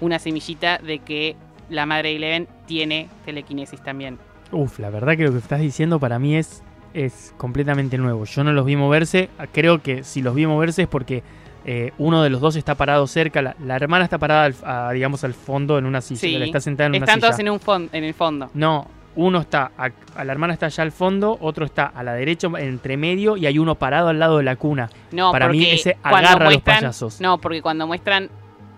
[0.01, 1.37] una semillita de que
[1.71, 4.19] la madre de Eleven tiene telequinesis también.
[4.53, 8.25] Uf, la verdad que lo que estás diciendo para mí es, es completamente nuevo.
[8.25, 9.31] Yo no los vi moverse.
[9.53, 11.23] Creo que si los vi moverse es porque
[11.65, 13.41] eh, uno de los dos está parado cerca.
[13.43, 16.21] La, la hermana está parada, al- a, digamos, al fondo en una silla.
[16.21, 16.37] Sí.
[16.43, 17.29] Está sentada en una Están silla.
[17.29, 17.49] todos en,
[17.83, 18.51] un en el fondo.
[18.55, 22.15] No, uno está, a, a la hermana está allá al fondo, otro está a la
[22.15, 24.89] derecha, entre medio, y hay uno parado al lado de la cuna.
[25.13, 27.21] No, Para mí ese agarra a los payasos.
[27.21, 28.31] No, porque cuando muestran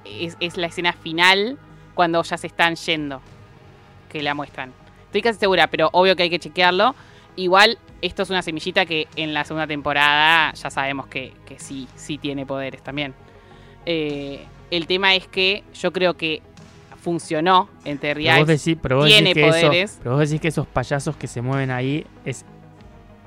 [0.04, 1.56] es, es la escena final
[1.94, 3.20] cuando ya se están yendo
[4.08, 4.72] que la muestran.
[5.06, 6.94] Estoy casi segura, pero obvio que hay que chequearlo.
[7.36, 11.88] Igual esto es una semillita que en la segunda temporada ya sabemos que, que sí,
[11.94, 13.14] sí tiene poderes también.
[13.86, 16.42] Eh, el tema es que yo creo que
[17.00, 19.98] funcionó en Terry Pero vos, decís, pero, vos tiene decís que eso- poderes.
[20.02, 22.44] pero vos decís que esos payasos que se mueven ahí es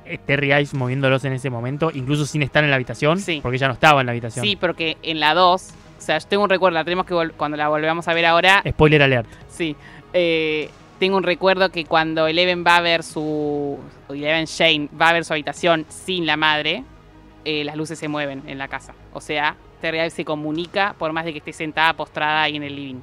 [0.05, 3.39] eh, Terry Ives moviéndolos en ese momento, incluso sin estar en la habitación, Sí.
[3.41, 4.45] porque ella no estaba en la habitación.
[4.45, 7.57] Sí, porque en la 2, o sea, yo tengo un recuerdo, la tenemos que cuando
[7.57, 9.27] la volvemos a ver ahora, Spoiler alert.
[9.49, 9.75] Sí.
[10.13, 13.77] Eh, tengo un recuerdo que cuando Eleven va a ver su.
[14.09, 16.83] Eleven Shane va a ver su habitación sin la madre,
[17.43, 18.93] eh, las luces se mueven en la casa.
[19.13, 22.63] O sea, Terry Ives se comunica por más de que esté sentada postrada ahí en
[22.63, 23.01] el living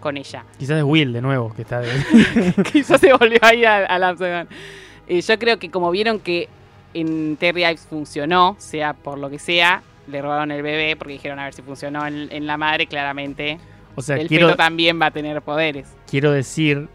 [0.00, 0.44] con ella.
[0.58, 1.90] Quizás es Will de nuevo, que está de...
[2.72, 4.46] Quizás se volvió ahí a, a la Amsterdam.
[5.06, 6.48] Eh, yo creo que como vieron que
[6.94, 11.38] en Terry Ives funcionó, sea por lo que sea, le robaron el bebé porque dijeron
[11.38, 13.58] a ver si funcionó en, en la madre, claramente.
[13.94, 15.88] O sea, el quiero, feto también va a tener poderes.
[16.08, 16.88] quiero decir,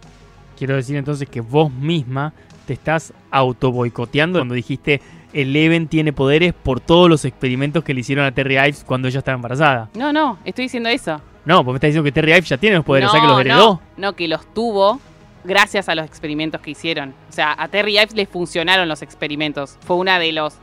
[0.57, 2.33] quiero decir entonces que vos misma
[2.65, 5.01] te estás auto boicoteando cuando dijiste
[5.33, 9.19] Eleven tiene poderes por todos los experimentos que le hicieron a Terry Ives cuando ella
[9.19, 9.89] estaba embarazada.
[9.93, 11.19] No, no, estoy diciendo eso.
[11.43, 13.21] No, porque me estás diciendo que Terry Ives ya tiene los poderes, no, o sea
[13.21, 13.57] que los heredó.
[13.57, 14.99] No, no, que los tuvo
[15.43, 17.13] gracias a los experimentos que hicieron.
[17.29, 19.77] O sea, a Terry Ives le funcionaron los experimentos.
[19.81, 20.55] Fue una de los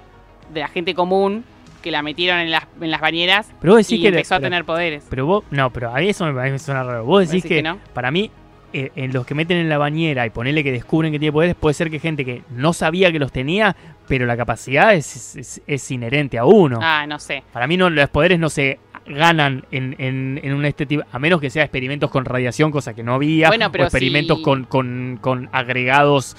[0.53, 1.45] de la gente común
[1.83, 4.41] que la metieron en las, en las bañeras Pero vos decís y que empezó a
[4.41, 5.05] tener poderes.
[5.11, 7.05] Pero vos, no, pero a mí eso me, a mí me suena raro.
[7.05, 7.79] Vos decís decís que, que no?
[7.93, 8.31] para mí,
[8.73, 11.55] eh, en los que meten en la bañera y ponerle que descubren que tiene poderes,
[11.55, 13.77] puede ser que gente que no sabía que los tenía,
[14.09, 16.79] pero la capacidad es, es- es inherente a uno.
[16.81, 17.43] Ah, no sé.
[17.53, 21.19] Para mí no, los poderes no se ganan en, en, en un este tipo, a
[21.19, 24.45] menos que sea experimentos con radiación, cosa que no había, Bueno, pero o experimentos si-
[24.45, 26.37] con, con, con agregados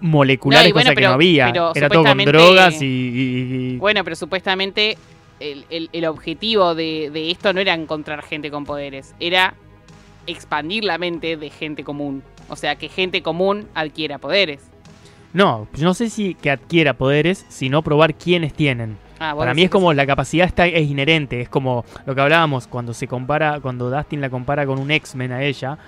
[0.00, 1.46] moleculares, No, bueno, cosa que no había.
[1.52, 2.86] pero Era todo con drogas y...
[2.86, 4.96] y- y- Bueno, pero supuestamente
[5.40, 9.54] el, el- el objetivo de, de esto no era encontrar gente con poderes, era
[10.26, 12.22] expandir la mente de gente común.
[12.48, 14.60] O sea, que gente común adquiera poderes.
[15.32, 18.96] No, no sé si que adquiera poderes, sino probar quiénes tienen.
[19.20, 22.66] Ah, Para mí es como la capacidad está, es inherente, es como lo que hablábamos
[22.66, 25.78] cuando se compara, cuando Dustin la compara con un X-Men a ella,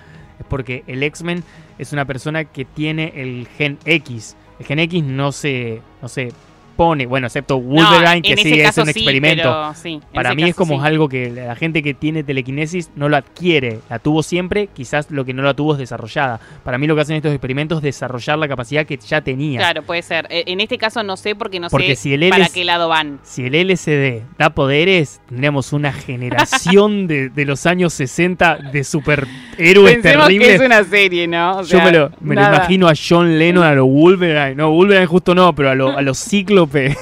[0.47, 1.43] porque el X-Men
[1.77, 4.35] es una persona que tiene el gen X.
[4.59, 6.31] El gen X no se, no se
[6.75, 9.43] pone, bueno, excepto No, Wolverine, que sí es un experimento.
[9.43, 10.85] pero sí, en Para mí es como sí.
[10.87, 15.25] algo que la gente que tiene telequinesis no lo adquiere, la tuvo siempre, quizás lo
[15.25, 16.39] que no la tuvo es desarrollada.
[16.63, 19.59] Para mí lo que hacen estos experimentos es desarrollar la capacidad que ya tenía.
[19.59, 20.27] Claro, puede ser.
[20.29, 22.89] Eh, En este caso no sé porque no Porque sé si el para qué lado
[22.89, 23.19] van.
[23.23, 25.91] Si el LCD da poderes, tendríamos una
[26.37, 30.49] generación de, de los años 60 de superhéroes Pensemos que terribles.
[30.59, 31.57] es una serie, ¿no?
[31.59, 34.55] O Yo me lo, me lo imagino a John Lennon, a los Wolverine.
[34.55, 36.17] No, Wolverine justo no, pero a los a los
[36.67, 36.95] Cíclope.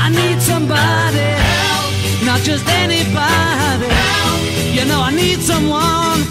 [0.00, 3.86] I need somebody help, not just anybody.
[4.74, 6.24] You know I need someone.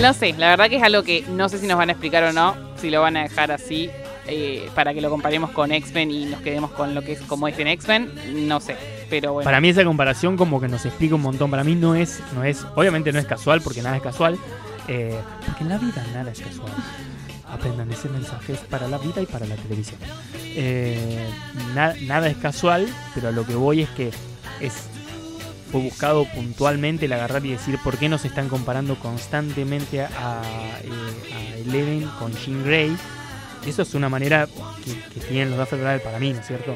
[0.00, 2.24] No sé, la verdad que es algo que no sé si nos van a explicar
[2.24, 3.90] o no, si lo van a dejar así
[4.26, 7.46] eh, para que lo comparemos con X-Men y nos quedemos con lo que es como
[7.48, 8.76] es en X-Men, no sé,
[9.10, 9.44] pero bueno.
[9.44, 11.50] Para mí esa comparación como que nos explica un montón.
[11.50, 14.38] Para mí no es, no es, obviamente no es casual, porque nada es casual.
[14.88, 15.14] eh,
[15.44, 16.72] porque en la vida nada es casual.
[17.52, 19.98] Aprendan ese mensaje, es para la vida y para la televisión.
[20.36, 21.28] Eh,
[21.74, 24.10] na- nada es casual, pero a lo que voy es que
[24.60, 24.74] es
[25.70, 30.42] fue buscado puntualmente el agarrar y decir por qué nos están comparando constantemente a,
[30.82, 32.96] eh, Eleven con Jean Grey.
[33.66, 34.48] Eso es una manera
[34.84, 36.74] que, tienen los Duffer Brothers para mí, ¿no es cierto?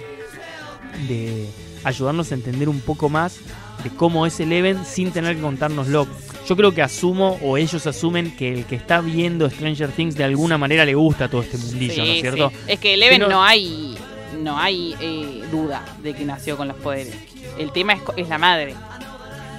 [1.09, 1.49] De
[1.83, 3.39] ayudarnos a entender un poco más
[3.83, 6.07] de cómo es Eleven sin tener que contárnoslo.
[6.49, 10.25] Yo creo que asumo, o ellos asumen, que el que está viendo Stranger Things de
[10.25, 12.51] alguna manera le gusta todo este mundillo, ¿no es cierto?
[12.51, 12.57] sí.
[12.69, 13.43] Es que Eleven no- no...
[13.45, 13.97] hay
[14.43, 17.15] no hay eh, duda de que nació con los poderes.
[17.57, 18.75] El tema es, es la madre.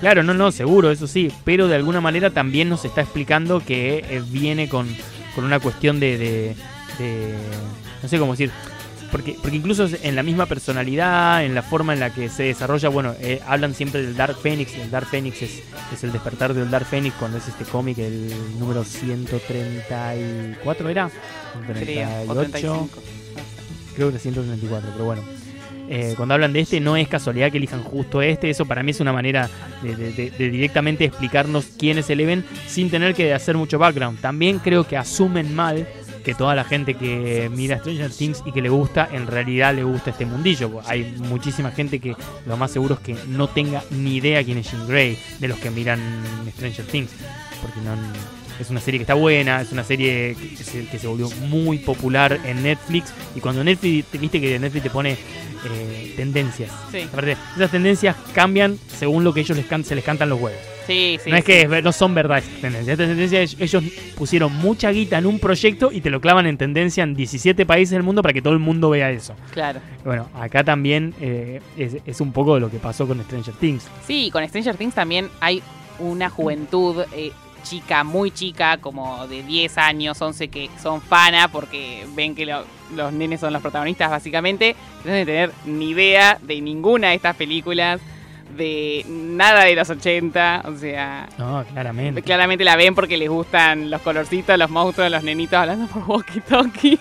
[0.02, 4.00] Claro, no, no, seguro, eso sí, pero de alguna manera también nos está explicando que
[4.10, 4.88] eh, viene con,
[5.34, 6.56] con una cuestión de, de-
[7.00, 7.36] de-
[8.04, 8.52] no sé cómo decir,
[9.16, 12.90] porque, porque incluso en la misma personalidad, en la forma en la que se desarrolla,
[12.90, 16.70] bueno, eh, hablan siempre del Dark Phoenix, el Dark Phoenix es, es el despertar del
[16.70, 22.90] Dark Phoenix cuando es este cómic, el número 134 era, Creo, o 38, 35.
[23.96, 25.24] creo que 134, pero bueno.
[25.88, 28.50] Eh, cuando hablan de este, no es casualidad que elijan justo este.
[28.50, 29.50] Eso para mí es una manera
[29.84, 34.20] de, de- de- de directamente explicarnos quién es Eleven sin tener que hacer mucho background.
[34.20, 35.88] También creo que asumen mal
[36.26, 39.84] que toda la gente que mira Stranger Things y que le gusta, en realidad le
[39.84, 40.82] gusta este mundillo.
[40.88, 44.72] Hay muchísima gente que lo más seguro es que no tenga ni idea quién es
[44.72, 46.00] Jean Grey de los que miran
[46.56, 47.12] Stranger Things.
[47.62, 47.94] Porque no,
[48.60, 51.78] es una serie que está buena, es una serie que se, que se volvió muy
[51.78, 53.14] popular en Netflix.
[53.36, 55.12] Y cuando Netflix, te- viste que Netflix te pone
[55.68, 56.72] eh, tendencias.
[56.92, 60.40] Sí, Aparte, esas tendencias cambian según lo que ellos les can- se les cantan los
[60.42, 60.60] huevos.
[60.88, 61.30] Sí, sí.
[61.30, 62.98] no es que no son verdad estas tendencias.
[62.98, 63.84] Tendencias ellos
[64.18, 67.92] pusieron mucha guita en un proyecto y te lo clavan en tendencia en 17 países
[67.92, 69.36] del mundo para que todo el mundo vea eso.
[69.52, 69.80] Claro.
[70.04, 73.88] Bueno, acá también eh, es, es un poco de lo que pasó con Stranger Things.
[74.06, 75.62] Sí, con Stranger Things también hay
[76.00, 77.32] una juventud eh,
[77.64, 82.64] chica, muy chica, como de 10 años, 11, que son fana porque ven que lo-
[82.96, 84.76] los nenes son los protagonistas, básicamente.
[85.04, 88.00] No deben tener ni idea de ninguna de estas películas,
[88.58, 91.28] de nada de los 80, o sea.
[91.38, 92.22] No, claramente.
[92.22, 96.42] Claramente la ven porque les gustan los colorcitos, los monstruos, los nenitos hablando por walkie
[96.42, 97.00] talkie.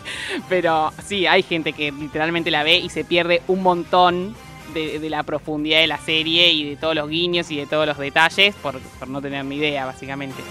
[0.49, 4.35] Pero sí, hay gente que literalmente la ve y se pierde un montón
[4.73, 7.87] de, de la profundidad de la serie y de todos los guiños y de todos
[7.87, 10.43] los detalles por, por no tener ni idea, básicamente.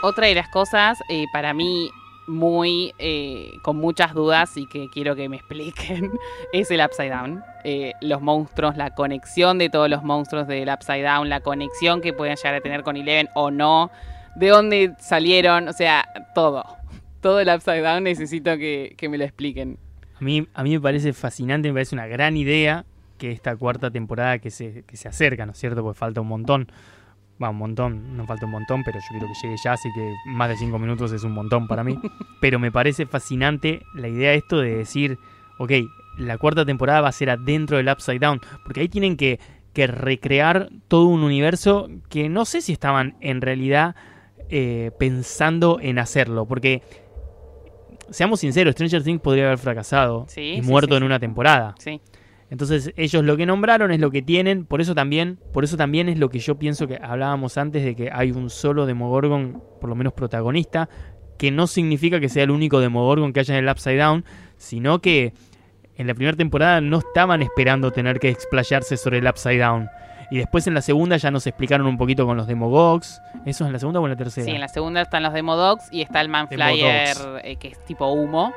[0.00, 1.90] Otra de las cosas eh, para mí
[2.28, 6.12] muy eh, con muchas dudas y que quiero que me expliquen
[6.52, 7.42] es el Upside Down.
[7.64, 12.12] Eh, los monstruos, la conexión de todos los monstruos del Upside Down, la conexión que
[12.12, 13.90] pueden llegar a tener con Eleven o no,
[14.36, 16.64] de dónde salieron, o sea, todo.
[17.20, 19.78] Todo el Upside Down necesito que, que me lo expliquen.
[20.20, 22.84] A mí, a mí me parece fascinante, me parece una gran idea
[23.18, 25.82] que esta cuarta temporada que se, que se acerca, ¿no es cierto?
[25.82, 26.68] Porque falta un montón.
[27.42, 30.12] Va, un montón, no falta un montón, pero yo quiero que llegue ya, así que
[30.26, 31.98] más de cinco minutos es un montón para mí.
[32.40, 35.18] pero me parece fascinante la idea de esto de decir,
[35.58, 35.72] ok,
[36.18, 39.38] la cuarta temporada va a ser adentro del Upside Down, porque ahí tienen que,
[39.72, 43.94] que recrear todo un universo que no sé si estaban en realidad
[44.50, 46.82] eh, pensando en hacerlo, porque
[48.10, 51.74] seamos sinceros, Stranger Things podría haber fracasado Sí, y sí, muerto sí, en una temporada.
[51.78, 52.00] Sí,
[52.50, 56.08] Entonces ellos lo que nombraron es lo que tienen, por eso también, por eso también
[56.08, 59.90] es lo que yo pienso que hablábamos antes de que hay un solo Demogorgon, por
[59.90, 60.88] lo menos protagonista,
[61.36, 64.24] que no significa que sea el único Demogorgon que haya en el Upside Down,
[64.56, 65.34] sino que
[65.96, 69.88] en la primera temporada no estaban esperando tener que explayarse sobre el Upside Down.
[70.30, 73.20] Y después en la segunda ya nos explicaron un poquito con los Demogogs.
[73.46, 74.44] ¿Eso es en la segunda o en la tercera?
[74.44, 78.06] sí, en la segunda están los Demodogs y está el Manflyer eh, que es tipo
[78.12, 78.52] humo.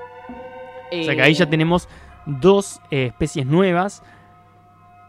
[0.92, 1.88] O sea que ahí ya Eh, tenemos
[2.26, 4.04] dos eh, especies nuevas.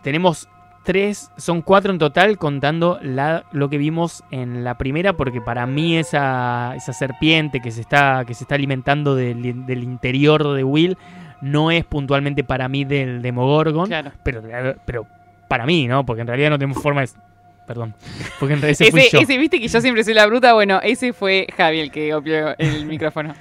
[0.02, 0.48] Tenemos
[0.82, 5.66] tres, son cuatro en total, contando la, lo que vimos en la primera, porque para
[5.66, 10.64] mí esa, esa serpiente que se está, que se está alimentando del, del interior de
[10.64, 10.98] Will
[11.40, 14.12] no es puntualmente para mí del Demogorgon, Claro.
[14.22, 14.42] pero,
[14.84, 15.06] pero
[15.48, 16.04] para mí, ¿no?
[16.06, 17.08] Porque en realidad no tenemos forma de...
[17.66, 17.94] Perdón,
[18.40, 19.22] porque en realidad ese, fui Ese, yo.
[19.22, 20.52] ese, viste que yo siempre soy la bruta.
[20.52, 23.34] Bueno, ese fue Javi el que copió el micrófono.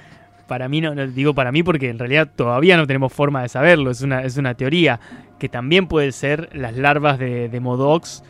[0.52, 3.48] Para mí, no, no, digo para mí porque en realidad todavía no tenemos forma de
[3.48, 5.00] saberlo, es una, es una teoría
[5.38, 8.22] que también puede ser las larvas de, de Modox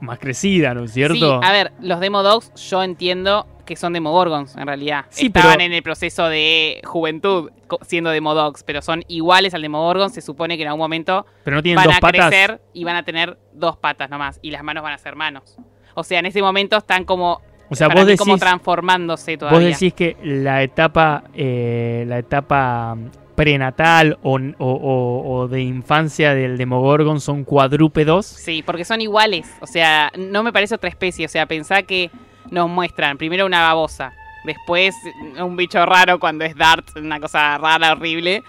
[0.00, 1.14] más crecidas, ¿no es cierto?
[1.16, 5.04] Sí, a ver, los Demodogs yo entiendo que son Demogorgons en realidad.
[5.10, 7.50] Sí, Estaban pero- en el proceso de juventud
[7.82, 10.08] siendo Demodogs, pero son iguales al Demogorgon.
[10.08, 12.28] Se supone que en algún momento Pero no tienen van dos a patas.
[12.28, 14.38] crecer y van a tener dos patas nomás.
[14.40, 15.58] Y las manos van a ser manos.
[15.94, 19.40] O sea, en ese momento están como, O sea, para vos decís, como transformándose vos
[19.50, 19.68] todavía.
[19.68, 26.56] decís que la etapa, eh, la etapa mm, prenatal o, o- o- de infancia del
[26.58, 28.26] Demogorgon son cuadrúpedos.
[28.26, 29.46] Sí, porque son iguales.
[29.60, 31.26] O sea, no me parece otra especie.
[31.26, 32.10] O sea, pensá que
[32.50, 34.12] nos muestran primero una babosa,
[34.44, 34.94] después
[35.40, 38.42] un bicho raro cuando es Dart, una cosa rara, horrible.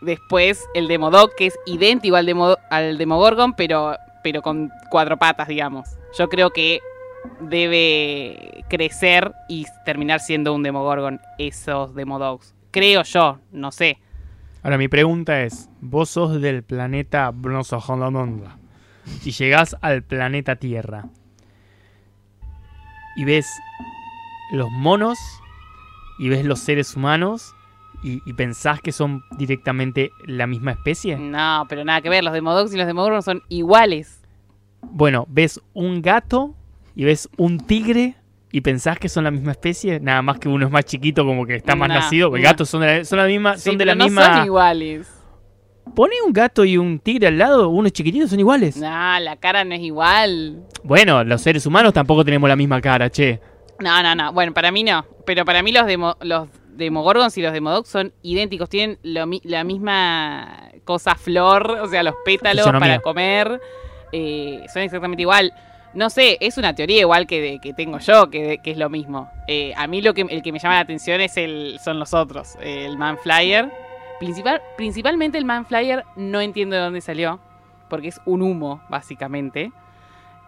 [0.00, 5.48] Después el Demodog, que es idéntico al, Demo- al Demogorgon, pero, pero con cuatro patas,
[5.48, 5.88] digamos.
[6.16, 6.78] Yo creo que
[7.40, 12.54] debe crecer y terminar siendo un Demogorgon esos Demodogs.
[12.70, 13.98] Creo yo, no sé.
[14.62, 18.58] Ahora mi pregunta es, vos sos del planeta Blosoholononda
[19.24, 21.06] y llegás al planeta Tierra
[23.16, 23.46] y ves
[24.52, 25.18] los monos
[26.18, 27.54] y ves los seres humanos
[28.02, 31.16] y, y pensás que son directamente la misma especie.
[31.16, 32.22] No, pero nada que ver.
[32.22, 34.20] Los Demodogs y los Demogorgon son iguales.
[34.82, 36.54] Bueno, ves un gato
[36.98, 38.16] y ves un tigre
[38.50, 41.46] y pensás que son la misma especie, nada más que uno es más chiquito, como
[41.46, 42.28] que está más nacido.
[42.30, 42.44] Los no.
[42.44, 44.34] gatos son de la, son la misma, Sí, son de pero la no misma.
[44.36, 45.08] son iguales.
[45.94, 48.76] Pone un gato y un tigre al lado, unos chiquititos son iguales.
[48.78, 50.64] No, la cara no es igual.
[50.82, 53.40] Bueno, los seres humanos tampoco tenemos la misma cara, che.
[53.80, 54.32] No, no, no.
[54.32, 55.06] Bueno, para mí no.
[55.24, 58.68] Pero para mí los, demo, los Demogorgons y los Demodogs son idénticos.
[58.68, 62.88] Tienen lo la misma cosa flor, o sea, los pétalos Fisonomía.
[62.88, 63.60] para comer.
[64.12, 65.52] eh, son exactamente igual.
[65.94, 68.90] No sé, es una teoría igual que, de- que tengo yo, que, que es lo
[68.90, 69.30] mismo.
[69.46, 72.12] Eh, a mí lo que, el que me llama la atención es el, son los
[72.14, 72.56] otros.
[72.62, 73.70] el Manflyer.
[74.20, 77.40] Principal, principalmente el Manflyer no entiendo de dónde salió.
[77.88, 79.72] Porque es un humo, básicamente.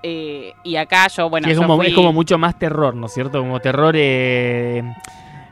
[0.02, 2.94] Eh, y acá yo, bueno, Sí, es, yo como, fui- es como mucho más terror,
[2.94, 3.38] ¿no es cierto?
[3.40, 4.82] Como terror, eh,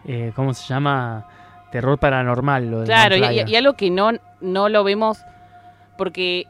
[0.07, 1.27] eh, ¿cómo se llama?
[1.71, 2.71] Terror paranormal.
[2.71, 4.11] Lo Claro, y- y algo que no,
[4.41, 5.25] no lo vemos,
[5.97, 6.47] porque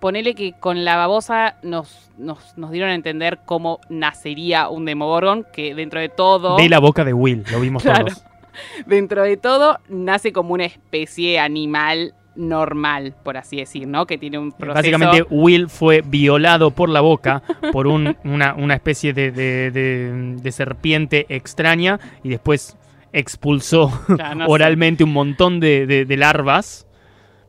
[0.00, 5.46] ponele que con la babosa nos, nos, nos dieron a entender cómo nacería un Demogorgon,
[5.52, 8.06] que dentro de todo, De la boca de Will, lo vimos Claro.
[8.06, 8.24] todos.
[8.86, 14.06] dentro de todo, nace como una especie animal normal, por así decir, ¿no?
[14.06, 14.74] Que tiene un proceso...
[14.74, 17.42] Básicamente, Will fue violado por la boca
[17.72, 22.76] por un- una, una especie de, de- de- de serpiente extraña y después
[23.12, 24.22] expulsó no sé.
[24.46, 26.86] oralmente un montón de, de- de larvas.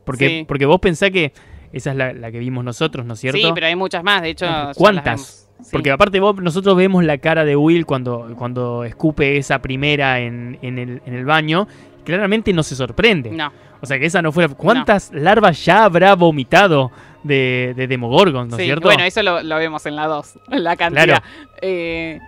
[0.04, 0.44] Porque, Sí.
[0.48, 1.32] porque vos pensás que
[1.72, 3.38] esa es la, la que vimos nosotros, ¿no es cierto?
[3.38, 4.46] Sí, pero hay muchas más, de hecho...
[4.76, 5.48] ¿Cuántas?
[5.62, 5.68] Sí.
[5.72, 10.58] Porque aparte vos, nosotros vemos la cara de Will cuando, cuando escupe esa primera en,
[10.62, 11.68] en el, en el baño.
[12.04, 13.30] Claramente no se sorprende.
[13.30, 14.48] No, O sea que esa no fue.
[14.48, 16.90] ¿Cuántas larvas ya habrá vomitado
[17.22, 18.88] de, de Demogorgon, no es sí, cierto?
[18.88, 21.04] bueno, eso lo, lo vemos en la 2, la cantidad.
[21.04, 21.24] Claro.
[21.60, 22.18] Eh,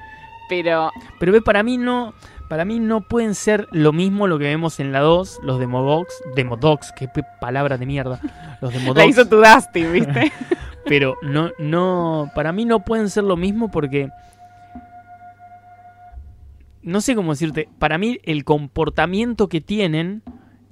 [0.48, 2.12] pero Pero para mí no.
[2.52, 6.12] Para mí no pueden ser lo mismo lo que vemos en la 2, los Demodogs.
[6.36, 7.08] Demodogs, qué
[7.40, 8.20] palabra de mierda.
[8.60, 9.08] Los la Demodogs.
[9.08, 10.30] hizo tu Dusty, ¿viste?
[10.84, 12.30] Pero no, no.
[12.34, 14.10] Para mí no pueden ser lo mismo porque.
[16.82, 17.70] No sé cómo decirte.
[17.78, 20.22] Para mí, el comportamiento que tienen.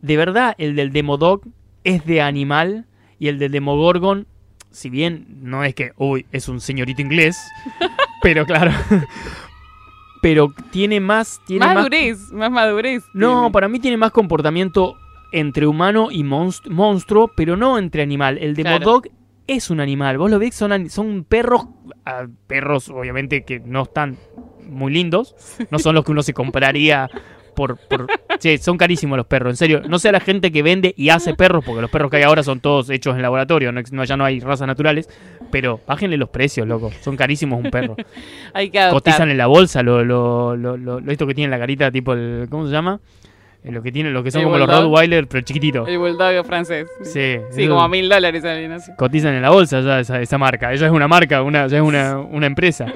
[0.03, 1.41] De verdad, el del Demodog
[1.85, 2.85] es de animal.
[3.19, 4.27] Y el del Demogorgon.
[4.71, 5.93] Si bien no es que.
[5.97, 7.39] Uy, es un señorito inglés.
[8.23, 8.73] pero claro.
[10.23, 11.41] Pero tiene más.
[11.47, 13.05] Tiene más madurez, más madurez.
[13.15, 13.51] no, tiene.
[13.53, 14.97] para mí tiene más comportamiento
[15.33, 18.39] entre humano y monst- monstruo, pero no entre animal.
[18.39, 18.79] El Claro.
[18.79, 19.05] Demodog
[19.47, 20.19] es un animal.
[20.19, 21.67] Vos lo ves, son, son perros,
[22.05, 24.17] ah, perros obviamente que no están
[24.69, 25.35] muy lindos.
[25.71, 27.09] No son los que uno se compraría
[27.51, 27.77] por...
[27.77, 28.07] por
[28.61, 29.83] son carísimos los perros, en serio.
[29.87, 32.43] No sea la gente que vende y hace perros, porque los perros que hay ahora
[32.43, 35.09] son todos hechos en laboratorio, no, ya no hay razas naturales.
[35.51, 36.91] Pero bájenle los precios, loco.
[37.01, 37.97] Son carísimos un perro.
[38.55, 39.13] Hay que adoptar.
[39.15, 41.91] Cotizan en la bolsa lo, lo, lo, lo- lo- esto que tiene en la carita,
[41.91, 42.47] tipo el.
[42.49, 43.01] ¿Cómo se llama?
[43.65, 44.69] Eh, lo que tiene, lo que son ¿El como los?
[44.69, 45.89] Rottweiler, pero chiquititos.
[45.89, 46.89] El bulldog francés.
[47.03, 48.43] Sí, Sí, como a mil dólares
[48.97, 50.73] cotizan en la bolsa ya esa, esa marca.
[50.73, 52.87] Ella es una marca, una, ya es una, una empresa.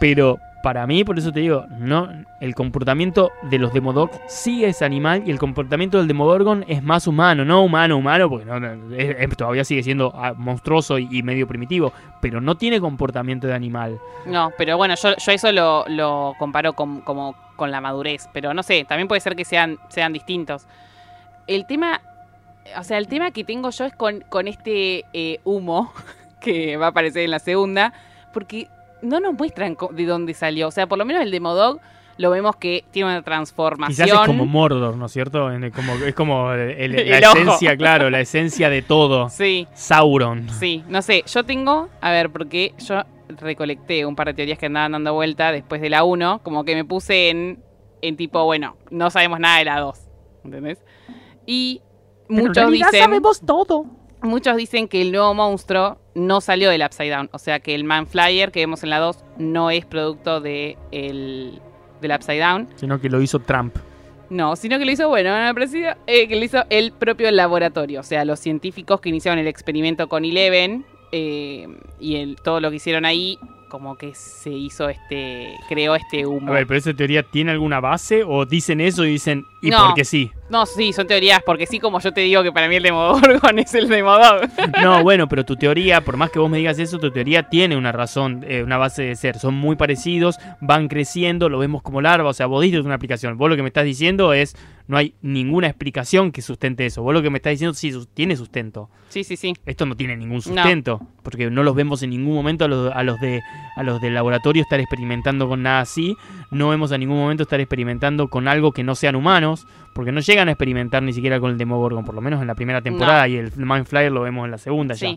[0.00, 2.08] Pero para mí, por eso te digo, no,
[2.40, 7.06] el comportamiento de los Demodogs sí es animal y el comportamiento del Demogorgon es más
[7.06, 8.46] humano, no humano, humano, porque
[9.36, 13.98] todavía sigue siendo ah, monstruoso y, medio primitivo, pero no tiene comportamiento de animal.
[14.26, 18.26] No, pero bueno, yo, eso lo, lo comparo con, como con la madurez.
[18.32, 20.66] Pero no sé, también puede ser que sean, sean distintos.
[21.46, 22.00] El tema,
[22.78, 25.92] o sea, el tema que tengo yo es con, con este eh, humo
[26.40, 27.92] que va a aparecer en la segunda,
[28.32, 28.68] porque
[29.02, 30.68] no nos muestran co- de dónde salió.
[30.68, 31.80] O sea, por lo menos el Demodog
[32.16, 34.06] lo vemos que tiene una transformación.
[34.06, 35.50] Quizás es como Mordor, ¿no es cierto?
[35.50, 37.36] En el- como, es como el- el- la El ojo.
[37.38, 39.28] esencia, claro, la esencia de todo.
[39.30, 40.48] Sí, Sauron.
[40.50, 44.66] Sí, no sé, yo tengo, a ver, porque yo recolecté un par de teorías que
[44.66, 47.62] andaban dando vuelta después de la 1, como que me puse en,
[48.02, 49.98] en tipo, bueno, no sabemos nada de la 2,
[50.44, 50.78] ¿entendés?
[51.46, 51.80] Y
[52.28, 53.86] muchos dicen, todo.
[54.22, 57.84] muchos dicen que el nuevo monstruo no salió del Upside Down, o sea que el
[57.84, 61.60] Manflyer que vemos en la 2 no es producto de el,
[62.00, 63.76] del Upside Down, Sino que lo hizo Trump.
[64.28, 65.64] no, sino que lo hizo, bueno, me
[66.06, 70.08] eh, que lo hizo el propio laboratorio, o sea, los científicos que iniciaron el experimento
[70.08, 71.66] con Eleven eh,
[71.98, 73.38] y el, todo lo que hicieron ahí,
[73.68, 76.50] como que se hizo este, creó este humo.
[76.50, 79.86] A ver, pero esa teoría tiene alguna base o dicen eso y dicen y No.
[79.86, 80.30] porque sí.
[80.50, 83.58] No, sí, son teorías, porque sí, como yo te digo que para mí el Demogorgon
[83.60, 84.48] es el Demodog.
[84.82, 87.76] No, bueno, pero tu teoría, por más que vos me digas eso, tu teoría tiene
[87.76, 89.38] una razón, eh, una base de ser.
[89.38, 92.30] Son muy parecidos, van creciendo, lo vemos como larva.
[92.30, 93.38] O sea, vos diste una explicación.
[93.38, 94.56] Vos lo que me estás diciendo es,
[94.88, 97.02] no hay ninguna explicación que sustente eso.
[97.02, 98.90] Vos lo que me estás diciendo sí tiene sustento.
[99.08, 99.54] Sí, sí, sí.
[99.64, 103.04] Esto no tiene ningún sustento, porque no los vemos en ningún momento a los, a
[103.04, 103.40] los de
[103.76, 106.16] a los del laboratorio estar experimentando con nada así.
[106.50, 110.20] No vemos a ningún momento estar experimentando con algo que no sean humanos, porque no
[110.20, 112.80] llegan llegan a experimentar ni siquiera con el Demogorgon, por lo menos en la primera
[112.82, 115.14] temporada, y el Mind Flyer lo vemos en la segunda ya.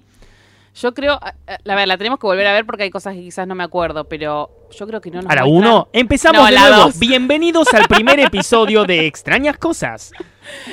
[0.75, 3.13] Yo creo, a- a- la verdad, la tenemos que volver a ver porque hay cosas
[3.13, 5.87] que quizás no me acuerdo, pero yo creo que no nos A la muestran- 1,
[5.93, 6.83] empezamos No, de la nuevo.
[6.85, 6.99] dos.
[6.99, 10.11] Bienvenidos al primer episodio de Extrañas Cosas.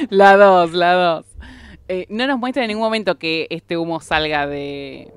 [0.09, 1.27] La 2, la 2.
[2.09, 5.13] no nos muestra en ningún momento que este humo salga de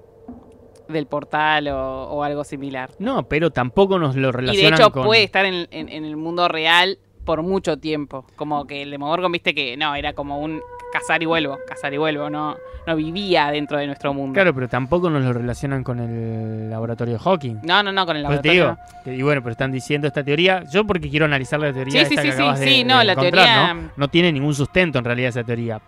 [0.90, 2.92] del portal o, o algo similar.
[3.00, 5.06] No, pero tampoco nos lo Y de relacionan hecho con...
[5.06, 8.26] puede estar en, en- en el mundo real por mucho tiempo.
[8.36, 10.61] Como que el Demogorgon, viste que no, era como un
[10.91, 12.55] cazar y vuelvo, cazar y vuelvo, no,
[12.86, 14.34] no vivía dentro de nuestro mundo.
[14.36, 17.55] Claro, pero tampoco nos lo relacionan con el laboratorio de Hawking.
[17.63, 19.01] No, no, no, con el Por eso te laboratorio.
[19.05, 20.63] digo, y bueno, pero están diciendo esta teoría.
[20.71, 22.86] Yo porque quiero analizar la teoría Sí, esta sí, que sí, sí, de- sí, de
[22.86, 23.89] no, la teoría- ¿no?
[23.97, 25.82] No tiene ningún sustento en realidad esa teoría.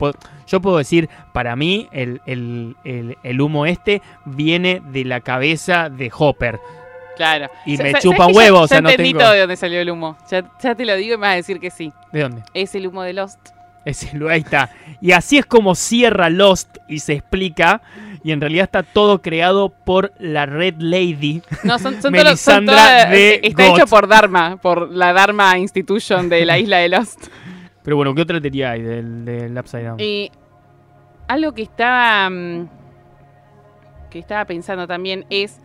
[0.47, 5.89] Yo puedo decir, para mí, el, el- el- el humo este viene de la cabeza
[5.89, 6.59] de Hopper.
[7.16, 7.49] Claro.
[7.66, 9.39] Y me chupa ¿sabes un ya- huevo, ya, o sea, no entendí tengo- todo de
[9.39, 10.18] dónde salió el humo.
[10.30, 11.91] Ya, ya te lo digo y me vas a decir que sí.
[12.11, 12.43] ¿De dónde?
[12.53, 13.39] Es el humo de Lost.
[13.86, 14.72] Ese, lu- ahí está.
[14.99, 17.82] Y así es como cierra Lost y se explica.
[18.24, 21.43] Y en realidad está todo creado por la Red Lady.
[21.63, 26.28] No, son, son todos- son todas- de Está hecho por Dharma, por la Dharma Institution
[26.30, 27.28] de la isla de Lost.
[27.84, 29.99] Pero bueno, ¿qué otra teoría hay del, del Upside Down?
[29.99, 30.32] Y
[31.28, 32.68] algo que estaba mm,
[34.09, 35.59] que estaba pensando también es,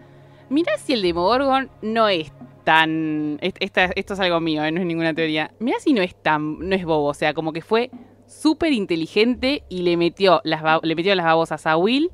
[0.51, 2.33] mirá si el Demogorgon no es
[2.65, 5.53] tan esto es algo mío, eh, no es ninguna teoría.
[5.59, 7.91] Mirá si no es tan no es bobo, o sea, como que fue
[8.27, 12.11] súper inteligente y le metió las le metió las babosas a Will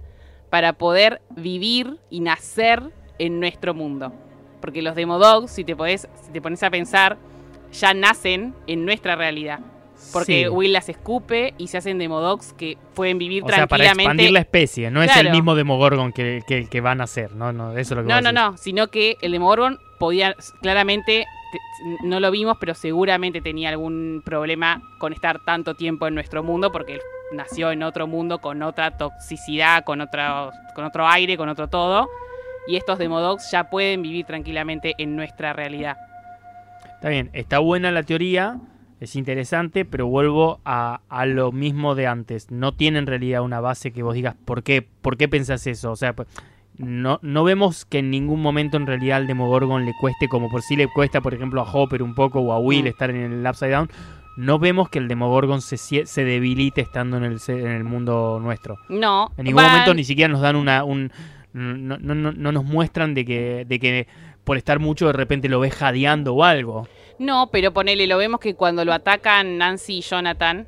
[0.50, 2.82] para poder vivir y nacer
[3.18, 4.12] en nuestro mundo.
[4.60, 7.18] Porque los Demodogs, si te podés, si te pones a pensar,
[7.72, 9.60] ya nacen en nuestra realidad.
[10.12, 10.48] Porque Sí.
[10.48, 14.02] Will las escupe y se hacen demodogs que pueden vivir O sea, para tranquilamente.
[14.02, 17.52] expandir la especie, no es el mismo Demogorgon que, que, que van a ser, ¿no?
[17.52, 22.06] no eso es lo que no, no, no, sino que el Demogorgon podía, claramente, te-
[22.06, 26.70] no lo vimos, pero seguramente tenía algún problema con estar tanto tiempo en nuestro mundo,
[26.72, 27.00] porque él
[27.32, 32.08] nació en otro mundo con otra toxicidad, con otro, con otro aire, con otro todo.
[32.68, 35.96] Y estos Demodogs ya pueden vivir tranquilamente en nuestra realidad.
[36.94, 38.58] Está bien, está buena la teoría,
[39.00, 42.50] es interesante, pero vuelvo a, a lo mismo de antes.
[42.50, 45.90] No tiene en realidad una base que vos digas, ¿por qué, ¿por qué pensás eso?
[45.92, 46.28] O sea, pues,
[46.78, 50.62] no, no vemos que en ningún momento en realidad al Demogorgon le cueste, como por
[50.62, 52.88] si le cuesta, por ejemplo, a Hopper un poco o a Will Mm.
[52.88, 53.90] estar en el Upside Down.
[54.36, 58.76] No vemos que el Demogorgon se, se debilite estando en el, en el mundo nuestro.
[58.90, 59.30] No.
[59.38, 60.84] En ningún van- momento ni siquiera nos dan una.
[60.84, 61.10] Un,
[61.54, 64.06] no, no- no- no nos muestran de que, de que
[64.44, 66.86] por estar mucho de repente lo ves jadeando o algo.
[67.18, 70.66] No, pero ponele, lo vemos que cuando lo atacan Nancy y Jonathan,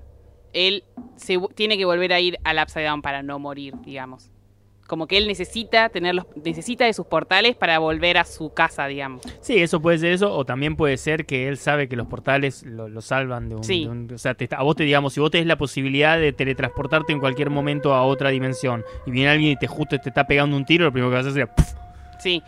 [0.52, 0.84] él
[1.16, 4.30] se, tiene que volver a ir al Upside Down para no morir, digamos.
[4.86, 8.86] Como que él necesita tener los, necesita de sus portales para volver a su casa,
[8.86, 9.20] digamos.
[9.42, 12.62] Sí, eso puede ser eso, o también puede ser que él sabe que los portales
[12.62, 13.84] lo, lo salvan de un, Sí.
[13.84, 16.32] de un- O sea, te- a vos te digamos, si vos tenés la posibilidad de
[16.32, 20.26] teletransportarte en cualquier momento a otra dimensión y viene alguien y te justo te está
[20.26, 21.76] pegando un tiro, lo primero que vas a hacer es.
[22.18, 22.42] Sí.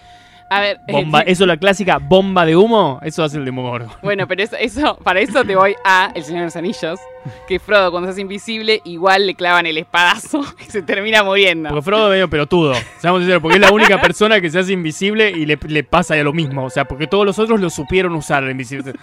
[0.51, 1.21] A ver, eh, bomba.
[1.21, 3.89] Eso la clásica bomba de humo, eso hace el Demogorgon.
[4.03, 6.99] bueno, pero eso, eso, para eso te voy a El Señor de los Anillos,
[7.47, 11.69] que Frodo cuando se hace invisible, igual le clavan el espadazo y se termina muriendo.
[11.69, 14.73] Porque Frodo es medio pelotudo, seamos sinceros, porque es la única persona que se hace
[14.73, 16.65] invisible y le, le pasa lo mismo.
[16.65, 18.95] O sea, porque todos los otros lo supieron usar el invisible.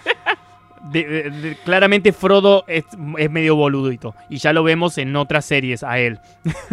[0.92, 2.84] De- claramente Frodo es,
[3.18, 4.14] es medio boludito.
[4.28, 6.18] Y ya lo vemos en otras series a él.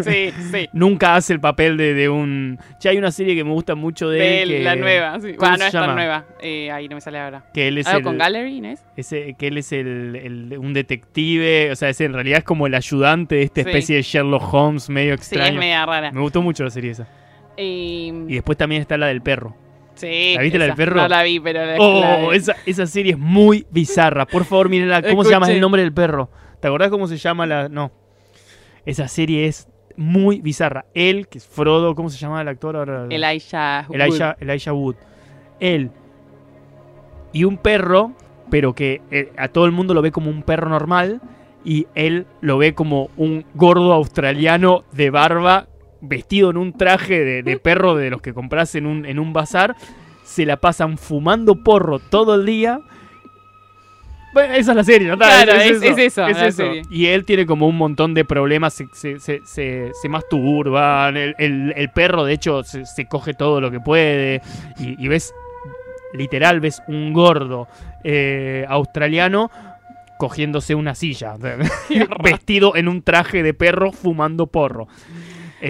[0.03, 0.70] Sí, sí.
[0.74, 2.60] Nunca hace el papel de, de un.
[2.80, 4.49] Ya hay una serie que me gusta mucho de, De él.
[4.49, 5.34] que- la nueva, sí.
[5.36, 6.26] ¿cómo Bueno, se no es tan nueva.
[6.41, 7.43] Eh, ahí no me sale ahora.
[7.53, 8.86] Que él es ¿Algo el, con Gallery, no es?
[8.95, 11.72] ese- que él es el, el- un detective.
[11.72, 13.70] O sea, es, en realidad es como el ayudante de esta Sí.
[13.70, 15.60] especie de Sherlock Holmes medio Sí, es extraño.
[15.60, 16.12] media rara.
[16.12, 17.08] me gustó mucho la serie esa.
[17.58, 19.56] Eh, Y después también está la del perro.
[19.96, 20.78] Sí, ¿La viste la del esa.
[20.78, 20.96] perro?
[21.02, 24.26] No la vi, pero la, Oh, la esa, esa serie es muy bizarra.
[24.26, 25.02] Por favor, mírenla.
[25.02, 26.30] ¿Cómo se llama el nombre del perro?
[26.60, 27.70] ¿Te acordás cómo se llama la.?
[27.70, 27.91] No.
[28.86, 29.68] Esa serie es
[29.98, 30.86] muy bizarra.
[30.93, 33.08] Él, que es Frodo, ¿cómo se llama el actor ahora?
[33.10, 33.96] Elijah Wood.
[33.96, 34.96] Elijah, Elijah Wood.
[35.60, 35.91] Él
[37.36, 38.14] y un perro,
[38.50, 41.20] pero que eh, a todo el mundo lo ve como un perro normal.
[41.66, 45.68] Y él lo ve como un gordo australiano de barba,
[46.08, 49.34] vestido en un traje de, de perro de los que compras en un, en un
[49.34, 49.76] bazar.
[50.24, 52.80] Se la pasan fumando porro todo el día.
[54.34, 55.18] Bueno, esa es la serie, ¿no?
[55.18, 56.82] Claro, es- es eso, la serie.
[56.89, 61.36] Y él tiene como un montón de problemas, se, se, se, se- se masturban, el,
[61.38, 64.41] el- el perro de hecho se, se coge todo lo que puede
[64.78, 65.34] y, y ves,
[66.14, 67.70] literal, ves un gordo
[68.03, 69.49] eh, australiano
[70.18, 71.36] cogiéndose una silla,
[72.24, 74.88] vestido en un traje de perro fumando porro.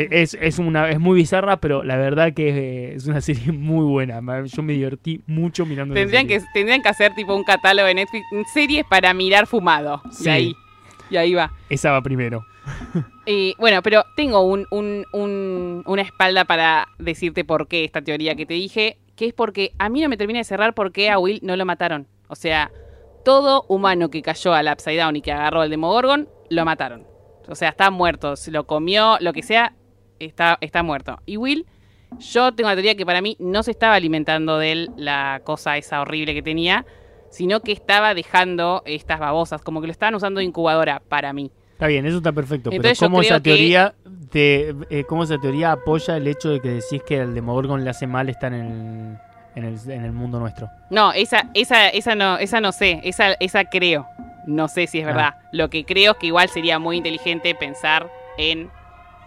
[0.02, 3.52] Eh, Es, es, una, es muy bizarra, pero la verdad que eh, es una serie
[3.52, 4.22] muy buena.
[4.46, 8.26] Yo me divertí mucho mirando Tendrían que, tendrían que hacer tipo un catálogo de Netflix,
[8.54, 10.02] series para mirar fumado.
[10.12, 10.26] Sí.
[10.26, 10.56] Y ahí.
[11.12, 11.52] Y ahí va.
[11.70, 12.44] Esa va primero.
[13.28, 18.36] Y bueno, pero tengo un, un- un- una espalda para decirte por qué esta teoría
[18.36, 21.10] que te dije, que es porque a mí no me termina de cerrar por qué
[21.10, 22.06] a Will no lo mataron.
[22.28, 22.70] O sea,
[23.24, 27.08] todo humano que cayó al Upside Down y que agarró al Demogorgon, lo mataron.
[27.48, 29.74] O sea, está muerto, se lo comió, lo que sea,
[30.20, 31.20] está, está muerto.
[31.26, 31.66] Y Will,
[32.20, 35.78] yo tengo la teoría que para mí no se estaba alimentando de él la cosa
[35.78, 36.86] esa horrible que tenía,
[37.30, 41.52] sino que estaba dejando estas babosas, como que lo estaban usando de incubadora para mí.
[41.74, 42.70] Está bien, eso está perfecto.
[42.72, 43.94] Entonces pero ¿cómo esa que- teoría
[44.30, 47.90] te, eh, cómo esa teoría apoya el hecho de que decís que el Demogorgon le
[47.90, 49.18] hace mal estar en el,
[49.56, 50.70] en el, en el mundo nuestro?
[50.90, 54.08] No, esa, esa, esa no, esa no sé, esa, esa creo.
[54.48, 55.08] No sé si es Ah.
[55.08, 55.36] verdad.
[55.52, 58.70] Lo que creo es que igual sería muy inteligente pensar en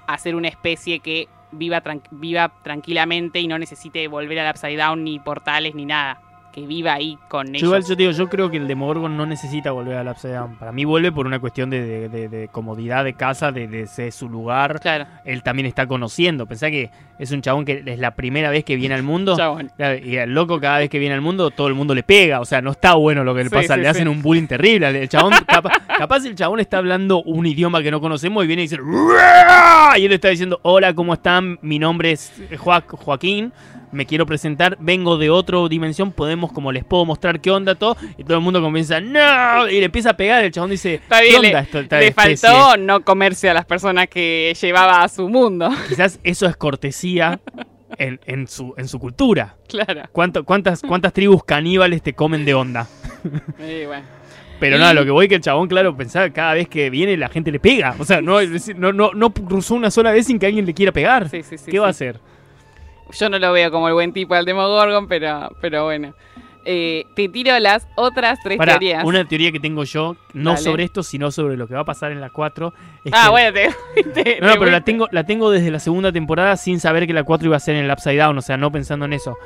[0.08, 5.18] hacer una especie que viva, viva tranquilamente y no necesite volver al Upside Down ni
[5.20, 6.20] portales ni nada.
[6.60, 7.62] Que viva ahí con Yo ellos.
[7.62, 10.56] igual yo te digo, yo creo que el Demogorgon no necesita volver al Upside Down.
[10.58, 14.28] Para mí vuelve por una cuestión de, de- de- de comodidad de casa, de, su
[14.28, 14.80] lugar.
[14.80, 16.46] Claro, Él también está conociendo.
[16.46, 19.36] Pensá que es un chabón que es la primera vez que viene al mundo.
[19.36, 19.70] chabón.
[20.04, 22.40] Y el loco cada vez que viene al mundo, todo el mundo le pega.
[22.40, 23.74] O sea, no está bueno lo que le Sí, pasa.
[23.74, 24.88] sí, le hacen un bullying terrible.
[25.02, 28.62] El chabón, capa- capaz el chabón está hablando un idioma que no conocemos y viene
[28.62, 28.78] y dice...
[29.96, 31.58] Y él está diciendo, hola, ¿cómo están?
[31.62, 33.52] Mi nombre es Joa- Joaquín.
[33.92, 37.96] Me quiero presentar, vengo de otra dimensión, podemos, como les puedo mostrar qué onda, todo,
[38.18, 41.20] y todo el mundo comienza, no, y le empieza a pegar, el chabón dice, Está
[41.20, 42.48] bien, ¿qué onda le, esto- esta le especie?".
[42.50, 45.70] faltó no comerse a las personas que llevaba a su mundo.
[45.88, 47.40] Quizás eso es cortesía
[47.96, 49.56] en, en su, en su cultura.
[49.68, 50.02] claro.
[50.12, 52.86] ¿Cuánto- cuántas, ¿Cuántas tribus caníbales te comen de onda?
[53.58, 54.04] Y bueno.
[54.60, 56.90] Pero Y- nada, lo que voy que el chabón, claro, pensaba que cada vez que
[56.90, 57.94] viene la gente le pega.
[57.98, 60.66] O sea, no, es decir, no, no, no cruzó una sola vez sin que alguien
[60.66, 61.28] le quiera pegar.
[61.28, 62.04] Sí, sí, sí, ¿Qué va a sí.
[62.04, 62.20] hacer?
[63.12, 66.14] Yo no lo veo como el buen tipo del Demogorgon, pero, pero bueno.
[66.70, 69.02] Eh, te tiro las otras tres Para, teorías.
[69.04, 70.62] una teoría que tengo yo, no Dale.
[70.62, 72.74] sobre esto, sino sobre lo que va a pasar en la 4.
[73.04, 76.12] es Ah, que- bueno, te, te- No, pero la tengo, la tengo desde la segunda
[76.12, 78.58] temporada sin saber que la 4 iba a ser en el Upside Down, o sea,
[78.58, 79.38] no pensando en eso.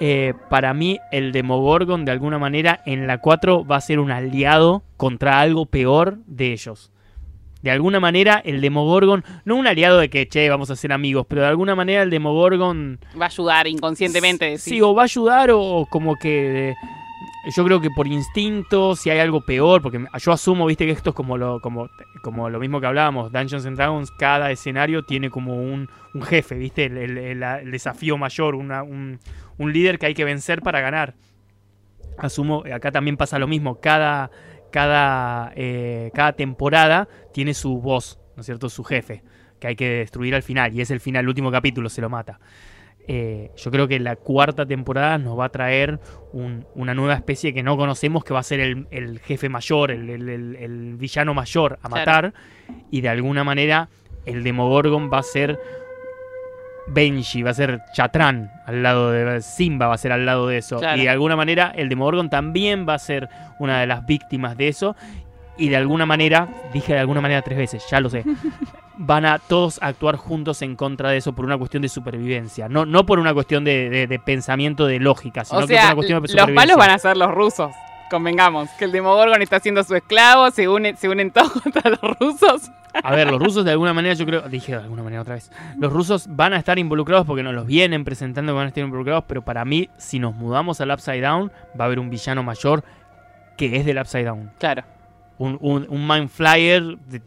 [0.00, 4.10] Eh, para mí, el Demogorgon, de alguna manera, en la 4 va a ser un
[4.10, 6.90] aliado contra algo peor de ellos.
[7.62, 11.26] De alguna manera, el Demogorgon, no un aliado de que, che, vamos a ser amigos,
[11.28, 14.46] pero de alguna manera el Demogorgon Va a ayudar inconscientemente.
[14.46, 14.62] decís.
[14.62, 16.74] Sí, o va a ayudar o como que...
[17.56, 21.10] Yo creo que por instinto, si hay algo peor, porque yo asumo, viste, que esto
[21.10, 21.88] es como lo, como,
[22.22, 26.56] como lo mismo que hablábamos, Dungeons and Dragons, cada escenario tiene como un, un jefe,
[26.56, 29.18] viste, el, el- el- el desafío mayor, una- un,
[29.56, 31.14] un líder que hay que vencer para ganar.
[32.18, 34.30] Asumo, acá también pasa lo mismo, cada,
[34.70, 38.68] cada, eh, cada temporada tiene su voz, ¿no es cierto?
[38.68, 39.22] Su jefe,
[39.58, 42.08] que hay que destruir al final, y es el final, el último capítulo, se lo
[42.08, 42.40] mata.
[43.08, 45.98] Eh, yo creo que la cuarta temporada nos va a traer
[46.32, 49.90] un- una nueva especie que no conocemos, que va a ser el, el jefe mayor,
[49.90, 51.94] el, el- el- el villano mayor a Claro.
[52.28, 52.34] matar,
[52.90, 53.88] y de alguna manera
[54.26, 55.58] el Demogorgon va a ser
[56.88, 60.58] Benji, va a ser Chatran al lado de Simba, va a ser al lado de
[60.58, 60.78] eso.
[60.78, 60.98] Claro.
[61.00, 63.28] Y de alguna manera el Demogorgon también va a ser
[63.58, 64.96] una de las víctimas de eso.
[65.56, 68.24] Y de alguna manera, dije de alguna manera tres veces, ya lo sé,
[68.96, 72.66] van a todos actuar juntos en contra de eso por una cuestión de supervivencia.
[72.68, 75.84] No, no por una cuestión de, de- de pensamiento, de lógica, sino O que por
[75.84, 76.54] una cuestión de los supervivencia.
[76.54, 77.70] malos van a ser los rusos.
[78.10, 82.00] Convengamos, que el Demogorgon está siendo su esclavo, se, une- se unen todos contra los
[82.18, 82.70] rusos.
[83.04, 85.50] A ver, los rusos de alguna manera, yo creo, dije de alguna manera otra vez,
[85.78, 88.82] los rusos van a estar involucrados porque nos los vienen presentando que van a estar
[88.82, 92.42] involucrados, pero para mí, si nos mudamos al Upside Down, va a haber un villano
[92.42, 92.82] mayor
[93.56, 94.50] que es del Upside Down.
[94.58, 94.82] Claro.
[95.38, 97.22] Un, un, un Mind Flyer, de-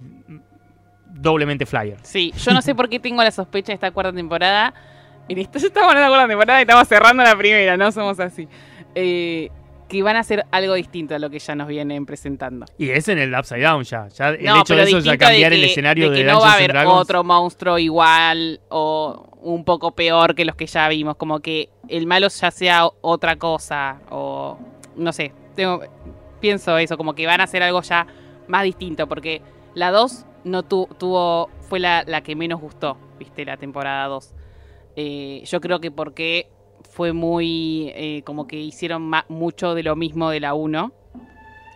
[1.13, 1.97] doblemente Flyer.
[2.01, 4.73] Sí, yo no sé por qué tengo la sospecha de esta cuarta temporada.
[5.29, 8.19] En esto ya estamos en la cuarta temporada y estamos cerrando la primera, no somos
[8.19, 8.47] así.
[8.95, 9.49] Eh,
[9.93, 12.65] que van a hacer algo distinto a lo que ya nos vienen presentando.
[12.77, 14.07] Y es en el Upside Down ya.
[14.09, 16.23] ya el no, hecho de eso es ya cambiar de el que- escenario de de,
[16.25, 17.01] que no va a haber Dragons.
[17.01, 21.15] otro monstruo igual o un poco peor que los que ya vimos.
[21.15, 24.57] Como que el malo ya sea otra cosa o
[24.95, 25.31] no sé.
[25.55, 25.81] Tengo,
[26.41, 28.07] pienso eso, como que van a hacer algo ya
[28.47, 29.41] más distinto porque
[29.75, 34.33] la 2 no tu- tuvo fue la, la que menos gustó, viste, la temporada 2.
[34.95, 36.47] Eh, yo creo que porque
[36.91, 40.93] fue muy eh, como que hicieron mucho de lo mismo de la 1.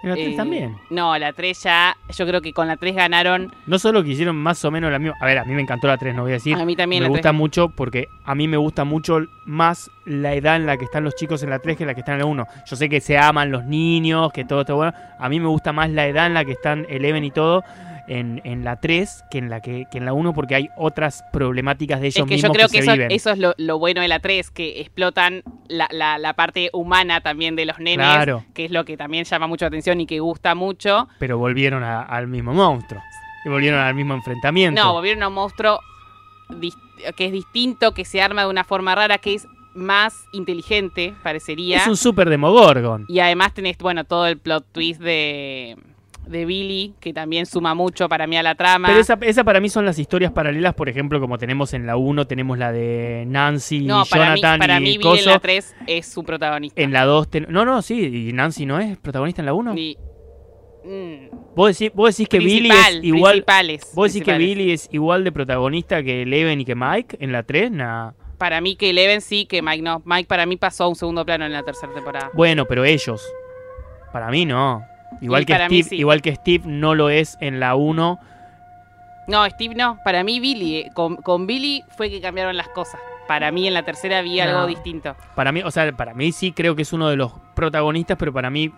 [0.03, 0.77] En la tres Eh, también.
[0.91, 3.51] No, la 3 ya, yo creo que con la 3 ganaron.
[3.65, 5.17] No solo que hicieron más o menos la misma.
[5.19, 6.55] A ver, a mí me encantó la 3, no voy a decir.
[6.55, 7.33] a mí también me la gusta 3.
[7.33, 11.15] mucho porque a mí me gusta mucho más la edad en la que están los
[11.15, 12.45] chicos en la 3 que en la que están en la 1.
[12.67, 14.93] Yo sé que se aman los niños, que todo está bueno.
[15.19, 17.63] A mí me gusta más la edad en la que están Eleven y todo.
[18.07, 21.23] En, en la 3 que en la que, que en la 1 porque hay otras
[21.33, 23.11] problemáticas de ellos Es que mismos yo creo que, eso, viven.
[23.11, 27.21] eso es lo, lo bueno de la 3, que explotan la, la- la parte humana
[27.21, 28.43] también de los nenes, Claro.
[28.53, 31.07] que es lo que también llama mucho la atención y que gusta mucho.
[31.19, 33.01] Pero volvieron a- al mismo monstruo.
[33.45, 34.81] Y volvieron al mismo enfrentamiento.
[34.83, 35.79] No, volvieron a un monstruo
[37.15, 41.77] que es distinto, que se arma de una forma rara, que es más inteligente, parecería.
[41.77, 43.05] es un super Demogorgon.
[43.07, 45.77] Y además tenés, bueno, todo el plot twist de,
[46.27, 48.87] de Billy, que también suma mucho para mí a la trama.
[48.87, 51.97] Pero esa, esa para mí son las historias paralelas, por ejemplo, como tenemos en la
[51.97, 55.39] 1, tenemos la de Nancy, no, para mí, Jonathan para y mí Billy en la
[55.39, 56.81] 3 es su protagonista.
[56.81, 59.75] En la 2, ten- no, no, sí, y Nancy no es protagonista en la 1.
[59.77, 59.97] Y-
[60.83, 63.31] mm, ¿Vos decís, vos decís que Billy es igual.
[63.33, 64.37] principales, ¿Vos decís que.
[64.37, 67.71] Billy es igual de protagonista que Eleven y que Mike en la 3?
[67.71, 68.11] Nah.
[68.37, 70.03] Para mí que Eleven sí, que Mike no.
[70.05, 72.29] Mike para mí pasó a un segundo plano en la tercera temporada.
[72.35, 73.23] Bueno, pero ellos.
[74.13, 74.83] Para mí no.
[75.21, 75.95] Igual Y que Steve, sí.
[75.97, 78.19] igual que Steve no lo es en la 1.
[79.27, 79.99] No, Steve no.
[80.03, 80.77] Para mí Billy.
[80.77, 82.99] eh, Con, con Billy fue que cambiaron las cosas.
[83.27, 84.43] Para mí en la tercera vi No.
[84.43, 85.15] algo distinto.
[85.35, 88.31] Para mí, o sea, para mí sí creo que es uno de los protagonistas, pero
[88.31, 88.71] para mí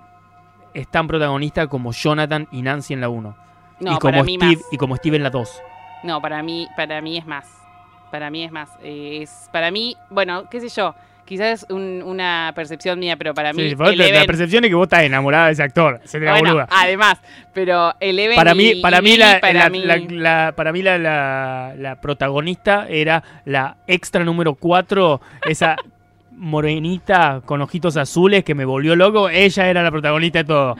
[0.73, 3.36] es tan protagonista como Jonathan y Nancy en la 1.
[3.82, 4.65] No, y como para mí Steve más.
[4.71, 5.61] y como Steve en la 2.
[6.03, 7.45] No, para mí, para mí es más.
[8.11, 8.69] Para mí es más.
[8.82, 10.95] Eh, es, para mí, bueno, qué sé yo.
[11.30, 14.63] Quizás es un- una percepción mía, pero para mí Sí, vos- la- Eleven- la percepción
[14.65, 16.01] es que vos estás enamorada de ese actor.
[16.03, 16.67] Se te la bueno, boluda.
[16.71, 17.19] además,
[17.53, 20.82] pero Eleven Para mí, y- para y mí, la, para la- mí- la- para mí
[20.82, 25.75] la, la- la protagonista era la extra número 4, esa
[26.32, 29.30] morenita con ojitos azules que me volvió loco.
[29.30, 30.75] Ella era la protagonista de todo.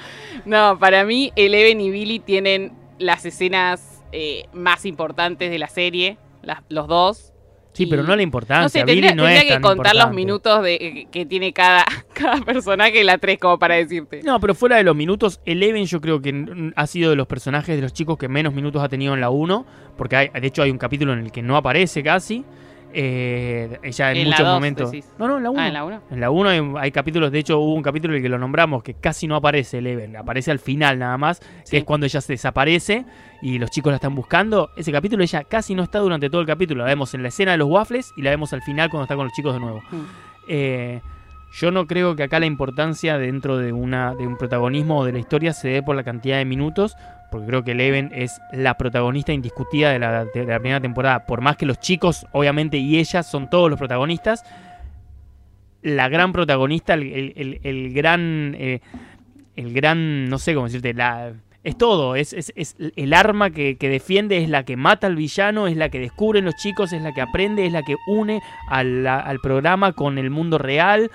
[0.46, 6.18] No, para mí Eleven y Billy tienen las escenas eh, más importantes de la serie,
[6.42, 7.34] las- los dos.
[7.72, 8.64] Sí, Y- pero no la importancia.
[8.64, 11.54] No sé, tendría, no tendría es que tan contar los minutos de, eh, que tiene
[11.54, 14.22] cada, cada personaje en la 3 como para decirte.
[14.24, 17.76] No, pero fuera de los minutos, Eleven yo creo que ha sido de los personajes
[17.76, 19.66] de los chicos que menos minutos ha tenido en la 1,
[19.98, 22.44] porque hay, de hecho hay un capítulo en el que no aparece casi.
[22.94, 24.92] Eh, ella en, En la muchos dos, momentos.
[24.92, 25.12] decís.
[25.18, 25.60] No, no, en la 1.
[25.62, 26.02] Ah, en la 1.
[26.12, 28.40] En la 1 hay, hay capítulos, de hecho hubo un capítulo en el que lo
[28.40, 32.22] nombramos que casi no aparece Eleven, aparece al final nada más, que es cuando ella
[32.22, 33.06] se desaparece
[33.42, 34.72] y los chicos la están buscando.
[34.76, 37.52] Ese capítulo ella casi no está durante todo el capítulo, la vemos en la escena
[37.52, 39.82] de los waffles y la vemos al final cuando está con los chicos de nuevo.
[39.92, 40.06] Mm.
[40.48, 41.02] Eh,
[41.52, 45.14] yo no creo que acá la importancia dentro de, una, de un protagonismo o de
[45.14, 46.96] la historia se dé por la cantidad de minutos,
[47.32, 50.26] porque creo que Eleven es la protagonista indiscutida de la,
[50.60, 51.26] primera temporada.
[51.26, 54.44] Por más que los chicos, obviamente, y ella son todos los protagonistas,
[55.82, 58.82] la gran protagonista, el, gran, eh,
[59.56, 61.34] el gran, no sé cómo decirte, la...
[61.62, 65.68] Es todo, es, es- es el arma que, defiende, es la que mata al villano,
[65.68, 69.40] es la que descubren los chicos, es la que aprende, es la que une al
[69.44, 71.12] programa con el mundo real.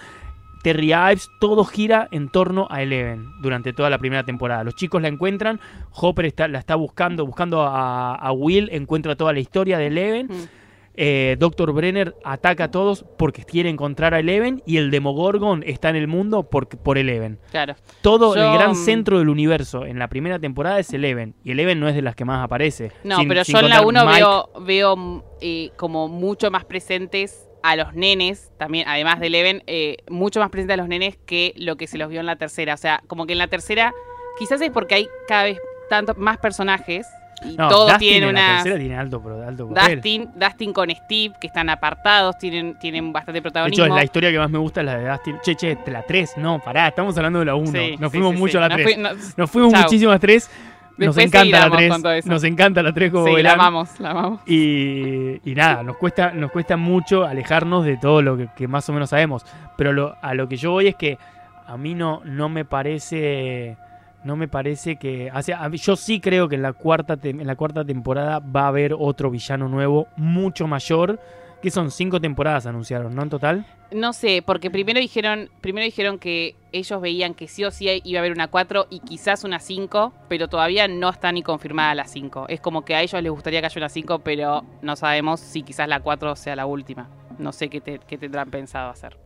[0.65, 4.65] Terry Ives, todo gira en torno a Eleven durante toda la primera temporada.
[4.65, 5.61] Los chicos la encuentran,
[5.93, 10.27] Hopper está, la está buscando, buscando a, a Will, encuentra toda la historia de Eleven.
[10.29, 10.49] Mm.
[10.97, 11.73] Eh, Dr.
[11.73, 16.07] Brenner ataca a todos porque quiere encontrar a Eleven y el Demogorgon está en el
[16.07, 17.41] mundo por, por Eleven.
[17.51, 17.75] Claro.
[18.01, 21.51] Todo Yo, el gran mm, centro del universo en la primera temporada es Eleven y
[21.51, 22.93] Eleven no es de las que más aparece.
[23.03, 24.25] No, Sin- pero sin yo en la contar 1 Mike.
[24.25, 29.97] veo, veo eh, como mucho más presentes a los nenes, también, además de Eleven, eh,
[30.11, 32.75] mucho más presentes a los nenes que lo que se los vio en la tercera.
[32.75, 33.95] O sea, como que en la tercera,
[34.39, 35.59] quizás es porque hay cada vez
[35.89, 37.07] tanto más personajes
[37.43, 38.55] y No, todos Dustin tienen la una...
[38.57, 39.97] tercera tiene alto, alto papel.
[39.97, 43.85] Dustin, Dustin con Steve, que están apartados, tienen, tienen bastante De protagonismo.
[43.87, 45.39] hecho, la historia que más me gusta es la de Dustin.
[45.43, 47.67] Che, che, la 3, no, pará, estamos hablando de la 1.
[47.73, 48.95] Sí, Nos sí, fuimos sí, mucho a la Nos 3.
[48.95, 49.83] fui- nos- Nos fuimos Chau.
[49.83, 50.51] muchísimo a 3.
[50.97, 51.91] Nos encanta la seguiremos 3.
[51.91, 52.29] con todo eso.
[52.29, 54.41] Nos encanta la 3 como Sí, la amamos, la amamos.
[54.47, 58.89] Y, y nada, nos cuesta, nos cuesta mucho alejarnos de todo lo que, que más
[58.89, 59.45] o menos sabemos.
[59.77, 61.19] Pero lo- a lo que yo voy es que
[61.67, 63.77] a mí no, no me parece.
[64.23, 65.31] No me parece que.
[65.35, 68.63] O sea, mí- yo sí creo que en la, cuarta en la cuarta temporada va
[68.63, 71.19] a haber otro villano nuevo, mucho mayor.
[71.65, 73.23] Que son cinco temporadas anunciaron, ¿no?
[73.23, 73.67] En total.
[73.91, 78.19] No sé, porque primero dijeron, primero dijeron que ellos veían que sí o sí iba
[78.19, 82.05] a haber una 4 y quizás una 5, pero todavía no está ni confirmada la
[82.05, 82.47] 5.
[82.51, 85.63] Es como que a ellos les gustaría que haya una 5, pero no sabemos si
[85.63, 87.09] quizás la 4 sea la última.
[87.39, 89.17] No sé qué, te- qué tendrán pensado hacer.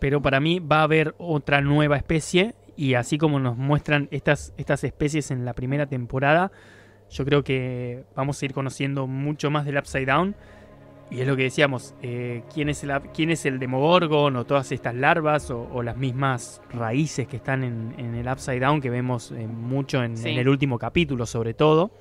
[0.00, 2.54] Pero para mí va a haber otra nueva especie.
[2.74, 6.52] Y así como nos muestran estas, estas especies en la primera temporada,
[7.10, 10.36] yo creo que vamos a ir conociendo mucho más del Upside Down.
[11.10, 14.72] Y es lo que decíamos, eh, ¿quién, es el, quién es el Demogorgon o todas
[14.72, 18.90] estas larvas o, o las mismas raíces que están en, en el Upside Down que
[18.90, 20.30] vemos eh, mucho en, Sí.
[20.30, 21.92] en el último capítulo sobre todo.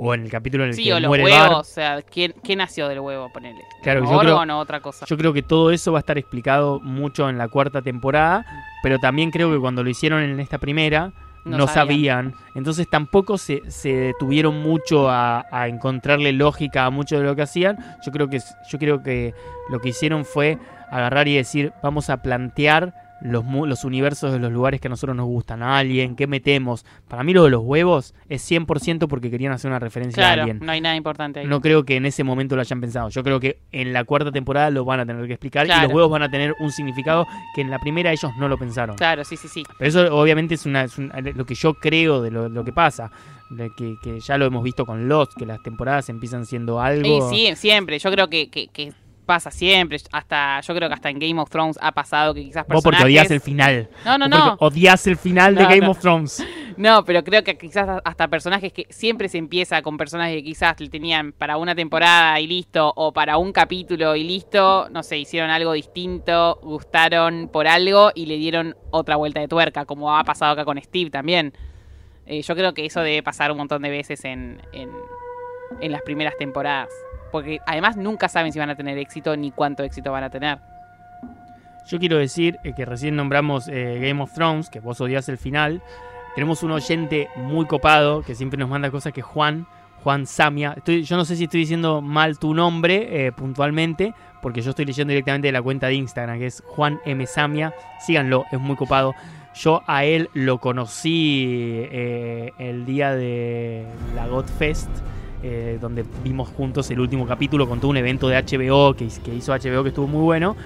[0.00, 1.60] O en el capítulo en el Sí, que o los muere huevos, Bart.
[1.60, 3.30] o sea, ¿quién, ¿qué nació del huevo?
[3.32, 3.60] Ponele.
[3.82, 5.04] Claro, yo creo- o otra cosa.
[5.06, 8.46] Yo creo que todo eso va a estar explicado mucho en la cuarta temporada,
[8.80, 11.12] pero también creo que cuando lo hicieron en esta primera,
[11.44, 12.32] no, No sabían.
[12.32, 12.34] sabían.
[12.54, 17.42] Entonces tampoco se, se detuvieron mucho a, a encontrarle lógica a mucho de lo que
[17.42, 17.76] hacían.
[18.04, 19.34] Yo creo que yo creo que
[19.70, 20.58] lo que hicieron fue
[20.90, 25.16] agarrar y decir, vamos a plantear los, los universos de los lugares que a nosotros
[25.16, 25.62] nos gustan.
[25.62, 26.84] A alguien, ¿qué metemos?
[27.08, 30.58] Para mí lo de los huevos es 100% porque querían hacer una referencia a alguien.
[30.62, 31.46] no hay nada importante ahí.
[31.46, 33.08] No creo que en ese momento lo hayan pensado.
[33.08, 35.92] Yo creo que en la cuarta temporada lo van a tener que explicar y los
[35.92, 38.96] huevos van a tener un significado que en la primera ellos no lo pensaron.
[38.96, 39.62] Claro, sí, sí, sí.
[39.78, 42.72] Pero eso obviamente es, una, es un- lo que yo creo de lo, lo que
[42.72, 43.10] pasa.
[43.50, 47.30] De que, que ya lo hemos visto con Lost, que las temporadas empiezan siendo algo...
[47.32, 47.98] Y sí, siempre.
[47.98, 48.92] Yo creo que, que, que
[49.28, 49.98] pasa siempre.
[50.10, 52.96] Hasta, yo creo que hasta en Game of Thrones ha pasado que quizás Vos porque
[52.96, 53.04] personajes...
[53.04, 53.88] odias el final.
[54.04, 54.56] No, no, no.
[54.58, 55.90] odias el final de Game no.
[55.92, 56.44] of Thrones.
[56.78, 60.78] No, pero creo que quizás hasta personajes que siempre se empieza con personajes que quizás
[60.78, 65.18] le tenían para una temporada y listo, o para un capítulo y listo, no sé,
[65.18, 70.22] hicieron algo distinto, gustaron por algo y le dieron otra vuelta de tuerca, como ha
[70.22, 71.52] pasado acá con Steve también.
[72.26, 74.90] Eh, yo creo que eso debe pasar un montón de veces en, en,
[75.80, 76.88] en las primeras temporadas.
[77.30, 80.58] Porque además nunca saben si van a tener éxito ni cuánto éxito van a tener.
[81.88, 85.38] Yo quiero decir eh, que recién nombramos eh, Game of Thrones, que vos odias el
[85.38, 85.82] final.
[86.34, 89.66] Tenemos un oyente muy copado que siempre nos manda cosas que Juan,
[90.04, 90.76] Juan Samia.
[90.84, 94.12] Yo no sé si estoy diciendo mal tu nombre eh, puntualmente,
[94.42, 97.26] porque yo estoy leyendo directamente de la cuenta de Instagram, que es Juan M.
[97.26, 97.72] Samia.
[98.00, 99.14] Síganlo, es muy copado.
[99.54, 104.90] Yo a él lo conocí el día de la Godfest.
[105.42, 109.34] Eh, donde vimos juntos el último capítulo con todo un evento de HBO que, que
[109.34, 110.56] hizo HBO que estuvo muy bueno.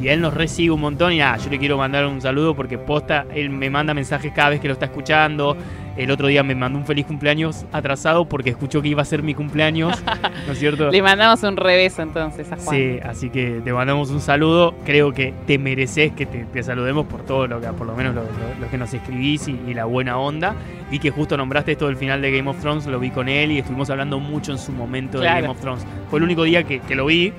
[0.00, 2.78] Y él nos recibe un montón y nada, yo le quiero mandar un saludo porque
[2.78, 5.56] posta, él me manda mensajes cada vez que lo está escuchando.
[5.96, 9.22] El otro día me mandó un feliz cumpleaños atrasado porque escuchó que iba a ser
[9.22, 10.02] mi cumpleaños,
[10.44, 10.90] ¿no es cierto?
[10.90, 12.76] Le mandamos un revés entonces a Juan.
[12.76, 14.74] Sí, así que te mandamos un saludo.
[14.84, 18.12] Creo que te mereces que te, te saludemos por todo lo que, por lo menos
[18.16, 18.28] lo, lo-
[18.60, 20.56] lo que nos escribís y, y la buena onda.
[20.90, 23.52] Y que justo nombraste esto del final de Game of Thrones, lo vi con él
[23.52, 25.26] y estuvimos hablando mucho en su momento de.
[25.26, 25.86] Game of Thrones.
[26.10, 27.32] Fue el único día que, que lo vi,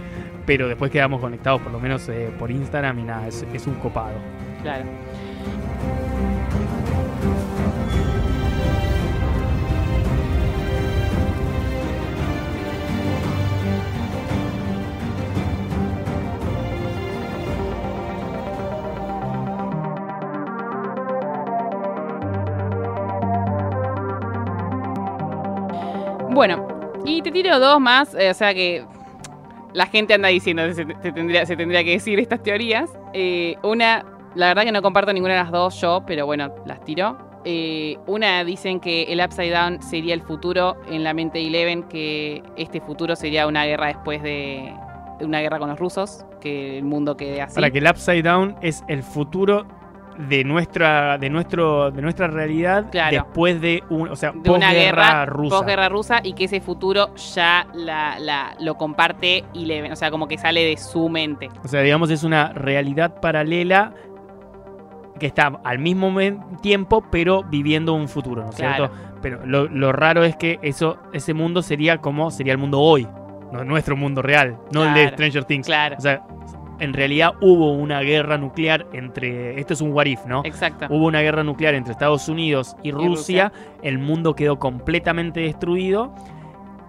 [0.45, 4.15] pero después quedamos conectados por lo menos eh, por Instagram y nada, es, un copado.
[4.61, 4.85] Claro.
[26.31, 26.67] Bueno,
[27.05, 28.85] y te tiro dos más, eh, o sea que
[29.75, 32.89] la gente anda diciendo se, se tendría, se tendría que decir estas teorías.
[33.13, 36.83] Eh, una, la verdad que no comparto ninguna de las dos yo, pero bueno, las
[36.83, 37.17] tiro.
[37.43, 41.83] Eh, una dicen que el Upside Down sería el futuro en la mente de Eleven,
[41.83, 44.73] que este futuro sería una guerra después de,
[45.19, 47.55] de una guerra con los rusos, que el mundo quede así.
[47.55, 49.67] Para que el Upside Down es el futuro
[50.17, 53.11] de nuestra, de nuestro, de nuestra realidad Claro.
[53.11, 55.57] después de un, o sea, de una guerra rusa.
[55.57, 60.27] posguerra rusa y que ese futuro ya la, la- lo comparte Eleven, o sea, como
[60.27, 61.49] que sale de su mente.
[61.63, 63.93] O sea, digamos, es una realidad paralela
[65.19, 66.13] que está al mismo
[66.61, 68.87] tiempo, pero viviendo un futuro, ¿no es Claro.
[68.87, 69.15] cierto?
[69.21, 73.07] Pero lo, lo raro es que eso, ese mundo sería como sería el mundo hoy,
[73.51, 75.07] no nuestro mundo real, no el de.
[75.09, 75.65] Stranger Things.
[75.67, 76.21] Claro, O sea,
[76.79, 79.59] en realidad hubo una guerra nuclear entre.
[79.59, 80.41] Esto es un what if, ¿no?
[80.43, 80.87] exacto.
[80.89, 83.53] Hubo una guerra nuclear entre Estados Unidos y Rusia, Rusia.
[83.81, 86.13] el mundo quedó completamente destruido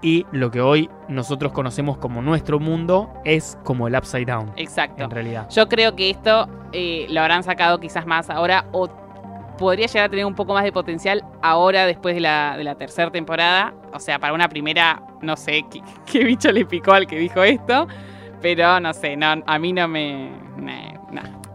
[0.03, 5.05] y lo que hoy nosotros conocemos como nuestro mundo es como el upside down, Exacto.
[5.05, 5.49] en realidad.
[5.51, 8.89] Yo creo que esto eh, lo habrán sacado quizás más ahora o
[9.57, 12.75] podría llegar a tener un poco más de potencial ahora después de la, de la
[12.75, 13.75] tercera temporada.
[13.93, 17.43] O sea, para una primera, no sé qué, qué bicho le picó al que dijo
[17.43, 17.89] esto,
[18.41, 20.47] pero no sé, no, a mí no me...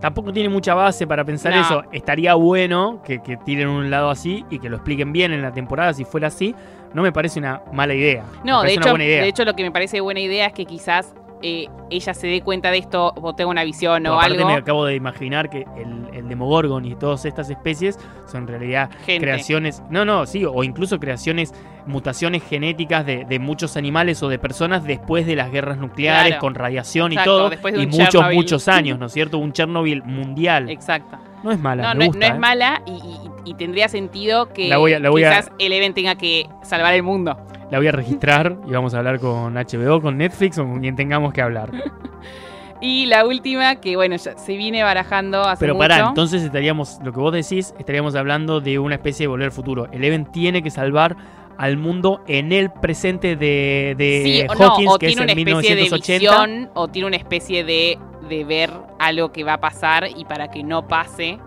[0.02, 1.84] Tampoco tiene mucha base para pensar eso.
[1.92, 5.54] Estaría bueno que, que tiren un lado así y que lo expliquen bien en la
[5.54, 6.56] temporada si fuera así.
[6.96, 8.24] No me parece una mala idea.
[8.44, 9.22] No, de hecho, buena idea.
[9.22, 12.42] de hecho lo que me parece buena idea es que quizás eh, ella se dé
[12.42, 14.48] cuenta de esto o tenga una visión o aparte algo.
[14.48, 18.90] me acabo de imaginar que el, el Demogorgon y todas estas especies son en realidad
[19.06, 19.22] Gente.
[19.26, 21.54] creaciones, no, no, sí, o incluso creaciones,
[21.86, 26.42] mutaciones genéticas de, de muchos animales o de personas después de las guerras nucleares, Claro.
[26.42, 28.36] con radiación Exacto, y todo, después de y muchos, Chernobyl.
[28.36, 29.38] muchos años, ¿no es cierto?
[29.40, 30.70] Un Chernobyl mundial.
[30.70, 31.18] Exacto.
[31.44, 32.40] No es mala, No, me no, gusta, no es ¿eh?
[32.40, 35.96] mala y, y- y tendría sentido que La voy a- la voy a- quizás Eleven
[35.96, 37.36] tenga que salvar el mundo.
[37.72, 40.96] La voy a registrar y vamos a hablar con HBO, con Netflix o con quien
[40.96, 41.72] tengamos que hablar.
[42.84, 45.88] Y la última, que bueno, ya se viene barajando hace Pero mucho.
[45.88, 49.52] pará, entonces estaríamos, lo que vos decís, estaríamos hablando de una especie de volver al
[49.52, 49.88] futuro.
[49.92, 51.16] Eleven tiene que salvar
[51.60, 55.22] al mundo en el presente de, de sí, o Hawkins, no, o que es en
[55.22, 56.46] una especie de 1980.
[56.46, 60.50] visión, o tiene una especie de, de ver algo que va a pasar y para
[60.50, 61.38] que no pase,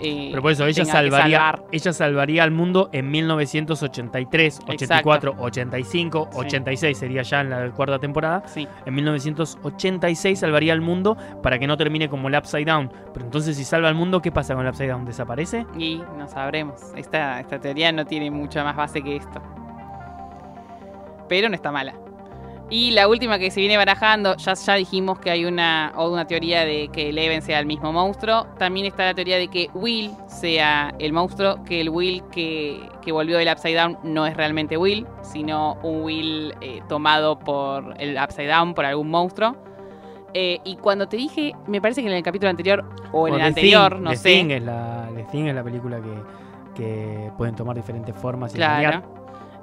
[0.00, 1.64] eh, Pero por eso ella salvaría, salvar.
[1.72, 5.44] ella salvaría al mundo en 1983, 84, Exacto.
[5.44, 6.38] 85, Sí.
[6.38, 8.42] 86 sería ya en la cuarta temporada.
[8.46, 12.92] Sí, En 1986 salvaría al mundo para que no termine como el Upside Down.
[13.12, 15.04] Pero entonces si salva al mundo, ¿qué pasa con el Upside Down?
[15.04, 15.66] ¿Desaparece?
[15.78, 16.80] y no sabremos.
[16.96, 19.40] Esta, esta teoría no tiene mucha más base que esto.
[21.28, 21.94] Pero no está mala.
[22.68, 26.26] Y la última que se viene barajando, ya, ya dijimos que hay una, o una
[26.26, 28.48] teoría de que Eleven sea el mismo monstruo.
[28.58, 33.12] También está la teoría de que Will sea el monstruo, que el Will que, que
[33.12, 38.18] volvió del Upside Down no es realmente Will, sino un Will eh, tomado por el
[38.20, 39.54] Upside Down, por algún monstruo.
[40.34, 43.40] Eh, y cuando te dije, me parece que en el capítulo anterior o en el
[43.40, 44.28] The anterior, Thing- no The sé.
[44.30, 48.58] Thing es la, The Thing es la película que, que pueden tomar diferentes formas y
[48.58, 49.04] cambiar.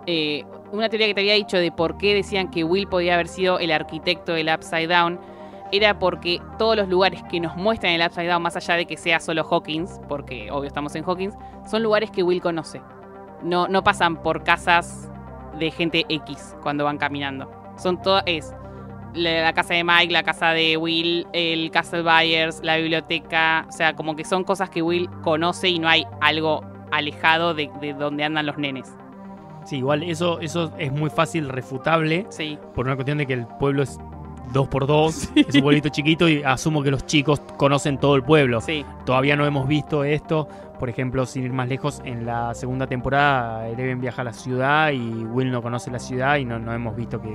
[0.05, 3.27] Eh, una teoría que te había dicho de por qué decían que Will podía haber
[3.27, 5.19] sido el arquitecto del Upside Down
[5.71, 8.95] era porque todos los lugares que nos muestran el Upside Down, más allá de que
[8.95, 11.35] sea solo Hawkins, porque obvio estamos en Hawkins,
[11.69, 12.81] son lugares que Will conoce.
[13.41, 15.11] No, pasan por casas
[15.57, 17.51] de gente X cuando van caminando.
[17.77, 18.23] Son todas.
[18.27, 18.53] Es
[19.15, 23.65] la, casa de Mike, la casa de Will, el Castle Byers, la biblioteca.
[23.67, 27.69] O sea, como que son cosas que Will conoce y no hay algo alejado de
[27.97, 28.93] donde andan los nenes.
[29.65, 33.45] Sí, igual eso, eso es muy fácil refutable Sí, por una cuestión de que el
[33.45, 33.99] pueblo es
[34.51, 38.23] dos por dos, es un pueblito chiquito y asumo que los chicos conocen todo el
[38.23, 38.61] pueblo.
[38.61, 40.47] sí, Todavía no hemos visto esto.
[40.79, 44.91] Por ejemplo, sin ir más lejos, en la segunda temporada Eleven viaja a la ciudad
[44.91, 47.33] y Will no conoce la ciudad y no, no hemos visto que,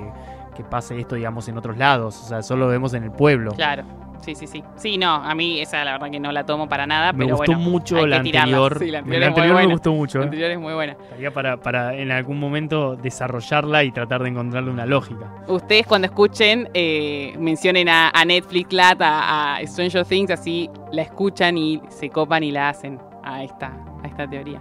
[0.54, 2.20] que pase esto, digamos, en otros lados.
[2.24, 3.52] O sea, solo lo vemos en el pueblo.
[3.52, 3.84] claro.
[4.20, 4.62] Sí, sí, sí.
[4.76, 7.36] Sí, no, a mí esa la verdad que no la tomo para nada, Me pero
[7.36, 7.70] gustó bueno.
[7.70, 8.78] mucho hay la que anterior.
[8.78, 9.72] Sí, la anterior la me buena.
[9.72, 10.18] gustó mucho.
[10.18, 10.26] La ¿eh?
[10.26, 10.92] anterior es muy buena.
[10.92, 15.32] Estaría para, para en algún momento desarrollarla y tratar de encontrarle una lógica.
[15.46, 21.02] Ustedes cuando escuchen, eh, mencionen a, a Netflix Lat, a, a Stranger Things, así la
[21.02, 24.60] escuchan y se copan y la hacen a esta, a esta teoría.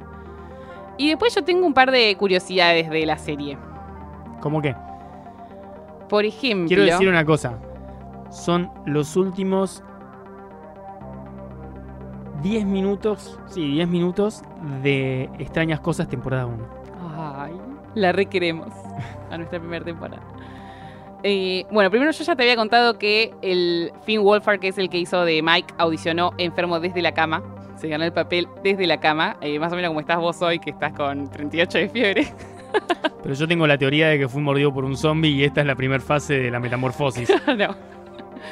[0.97, 3.57] Y después yo tengo un par de curiosidades de la serie.
[4.39, 4.75] ¿Cómo que?
[6.09, 7.57] Por ejemplo, Quiero decir una cosa.
[8.29, 9.83] Son los últimos
[12.43, 14.43] 10 minutos, sí, 10 minutos
[14.83, 16.67] de Extrañas Cosas temporada 1.
[17.15, 17.53] Ay,
[17.95, 18.71] la requeremos
[19.31, 20.21] a nuestra primera temporada.
[21.23, 24.89] Eh, bueno, primero yo ya te había contado que el Finn Wolfhard, que es el
[24.89, 27.43] que hizo de Mike, audicionó enfermo desde la cama.
[27.75, 30.59] Se ganó el papel desde la cama, eh, más o menos como estás vos hoy,
[30.59, 32.27] que estás con 38 de fiebre.
[33.23, 35.67] Pero yo tengo la teoría de que fui mordido por un zombie y esta es
[35.67, 37.29] la primera fase de la metamorfosis.
[37.57, 37.96] no.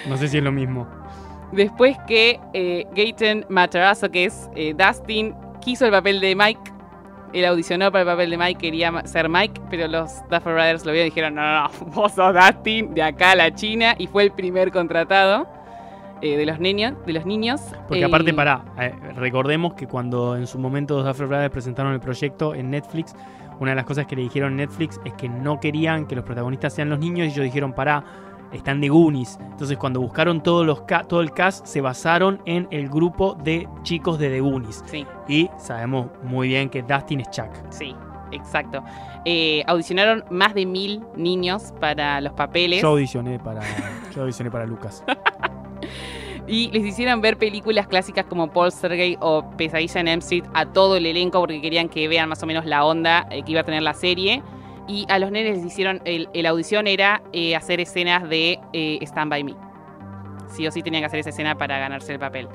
[0.07, 0.87] No sé si es lo mismo.
[1.51, 6.71] Después que eh, Gaten Matarazzo, que es eh, Dustin, quiso el papel de Mike.
[7.33, 10.91] Él audicionó para el papel de Mike, quería ser Mike, pero los Duffer Brothers lo
[10.91, 14.07] vieron y dijeron, no, no, no, vos sos Dustin, de acá a la China, y
[14.07, 15.47] fue el primer contratado
[16.21, 16.93] eh, de los niños.
[17.05, 17.61] De los niños.
[17.87, 18.63] Porque Eh, aparte, para
[19.15, 23.15] recordemos que cuando en su momento los Duffer Brothers presentaron el proyecto en Netflix,
[23.59, 26.73] una de las cosas que le dijeron Netflix es que no querían que los protagonistas
[26.73, 28.03] sean los niños y ellos dijeron, pará,
[28.57, 29.37] están de Goonies.
[29.41, 34.19] Entonces cuando buscaron todos los todo el cast, se basaron en el grupo de chicos
[34.19, 34.83] de The Goonies.
[34.85, 37.49] Sí, Y sabemos muy bien que Dustin es Chuck.
[37.69, 37.95] sí,
[38.31, 38.83] exacto.
[39.25, 42.81] Eh, audicionaron más de mil niños para los papeles.
[42.81, 43.61] Yo audicioné para,
[44.13, 45.03] yo audicioné para Lucas.
[46.47, 50.67] Y les hicieron ver películas clásicas como Paul Sergey o Pesadilla en Elm Street a
[50.67, 53.61] todo el elenco porque querían que vean más o menos la onda eh, que iba
[53.61, 54.43] a tener la serie.
[54.87, 58.99] Y a los nenes les hicieron, el, el audición era eh, hacer escenas de eh,
[59.01, 59.55] Stand By Me.
[60.47, 62.47] Sí o sí tenían que hacer esa escena para ganarse el papel.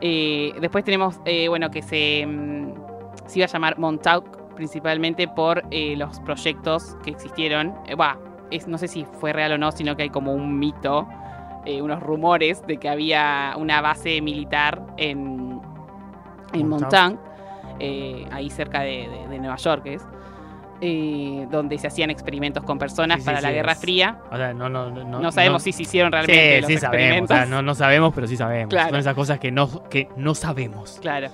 [0.00, 1.18] Eh, después tenemos,
[1.48, 2.72] bueno, que se, mm,
[3.26, 7.74] se iba a llamar Montauk principalmente por los proyectos que existieron.
[7.96, 8.18] Bah,
[8.50, 11.06] es, no sé si fue real o no, sino que hay como un mito
[11.82, 15.60] unos rumores de que había una base militar en,
[16.54, 17.18] en Montauk.
[18.32, 20.02] Ahí cerca de, de- de Nueva York es,
[20.80, 24.18] eh, donde se hacían experimentos con personas Sí, sí, para la sí, Guerra es- Fría.
[24.30, 26.82] O sea, no, no, no, No, sabemos no- si se hicieron realmente los sí sabemos.
[26.82, 27.36] O experimentos.
[27.36, 28.70] sea, no, no sabemos, pero sí sabemos.
[28.70, 28.90] Claro.
[28.90, 30.98] Son esas cosas que no, que no sabemos.
[31.00, 31.28] Claro.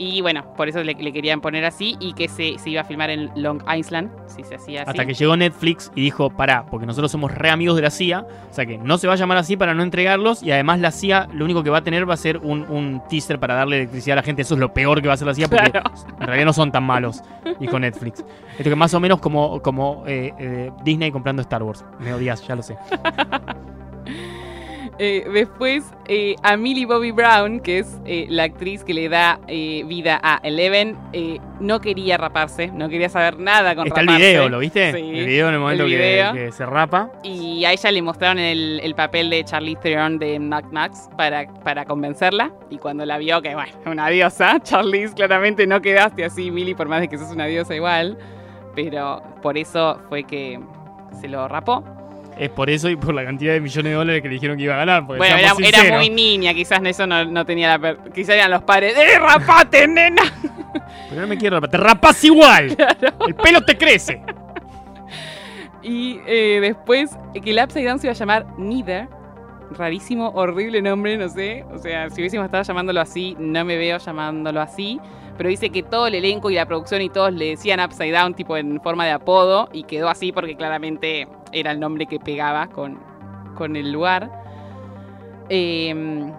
[0.00, 2.84] Y bueno, por eso le, le querían poner así y que se, se iba a
[2.84, 4.90] filmar en Long Island, si se hacía así.
[4.90, 8.20] Hasta que llegó Netflix y dijo, pará, porque nosotros somos re amigos de la CIA,
[8.20, 10.92] o sea que no se va a llamar así para no entregarlos, y además la
[10.92, 13.76] CIA lo único que va a tener va a ser un, un teaser para darle
[13.78, 15.70] electricidad a la gente, eso es lo peor que va a hacer la CIA, porque
[15.72, 15.90] Claro.
[16.20, 17.20] en realidad no son tan malos,
[17.58, 18.24] dijo Netflix.
[18.56, 21.84] Esto que más o menos como, como eh, eh, Disney comprando Star Wars.
[21.98, 22.76] Me odias, ya lo sé.
[25.00, 29.38] Eh, después, eh, a Millie Bobby Brown, que es eh, la actriz que le da
[29.46, 30.96] eh, vida a Eleven,
[31.60, 34.92] no quería raparse, no quería saber nada con Está el video, ¿lo viste?
[34.92, 35.90] Sí, el video en el momento el
[36.34, 37.12] que- se rapa.
[37.22, 41.46] Y a ella le mostraron el, el papel de Charlize Theron de Knock Knocks para,
[41.62, 42.52] para convencerla.
[42.70, 46.88] Y cuando la vio, que bueno, una diosa, Charlize, claramente no quedaste así, Millie, por
[46.88, 48.18] más de que sos una diosa igual.
[48.74, 50.58] Pero por eso fue que
[51.20, 51.84] se lo rapó.
[52.38, 54.62] Es por eso y por la cantidad de millones de dólares que le dijeron que
[54.62, 55.02] iba a ganar.
[55.02, 55.54] Bueno, era,
[55.96, 57.78] muy niña, quizás eso no, no tenía la...
[57.78, 60.22] per- Quizás eran los padres, ¡eh, rapate, nena!
[61.08, 61.70] Pero no me quiero rapar.
[61.70, 62.76] Te rapas igual.
[63.26, 64.22] El pelo te crece.
[65.82, 69.08] Y eh, después, que el Upside Down se iba a llamar Neither.
[69.70, 71.64] Rarísimo, horrible nombre, no sé.
[71.72, 75.00] O sea, si hubiésemos estado llamándolo así, no me veo llamándolo así.
[75.36, 78.34] Pero dice que todo el elenco y la producción y todos le decían Upside Down,
[78.34, 79.68] tipo en forma de apodo.
[79.72, 82.98] Y quedó así porque claramente era el nombre que pegaba con,
[83.54, 84.30] con el lugar.
[85.48, 86.30] Eh,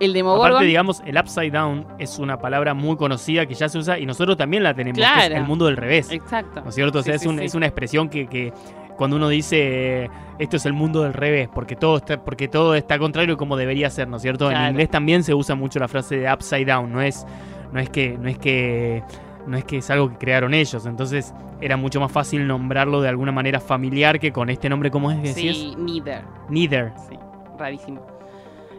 [0.00, 0.46] el Demogorgon.
[0.50, 4.06] Aparte, digamos, el upside down es una palabra muy conocida que ya se usa y
[4.06, 4.98] nosotros también la tenemos.
[4.98, 6.10] que es el mundo del revés.
[6.10, 6.60] Exacto.
[6.62, 6.98] ¿No es cierto?
[6.98, 7.44] O sea, Sí, es, sí, un- sí.
[7.44, 8.52] es una expresión que, que
[8.96, 12.74] cuando uno dice eh, esto es el mundo del revés, porque todo está, porque todo
[12.74, 14.50] está contrario como debería ser, ¿no es cierto?
[14.50, 17.24] En inglés también se usa mucho la frase de upside down, no es,
[17.72, 19.02] no es que, no es que,
[19.46, 20.86] no es que es algo que crearon ellos.
[20.86, 25.10] Entonces era mucho más fácil nombrarlo de alguna manera familiar que con este nombre, ¿cómo
[25.10, 25.56] es que decías?
[25.56, 26.22] Sí, Neither.
[26.48, 26.92] Neither.
[27.08, 27.18] Sí,
[27.58, 28.00] rarísimo.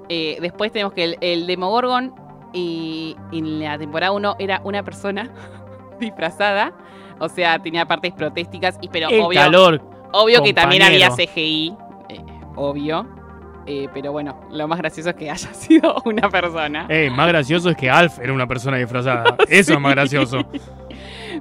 [0.09, 2.13] Eh, después tenemos que el, el Demogorgon
[2.53, 5.31] eh, en la temporada 1 era una persona
[5.99, 6.73] disfrazada.
[7.19, 9.81] O sea, tenía partes protésticas, y, pero el obvio, calor.
[10.11, 11.09] obvio que también había.
[11.09, 11.73] CGI.
[12.09, 12.19] eh,
[12.55, 13.07] obvio.
[13.65, 16.85] Eh, pero bueno, lo más gracioso es que haya sido una persona.
[16.89, 19.35] Eh, más gracioso es que Alf era una persona disfrazada.
[19.47, 20.43] Eso es más gracioso.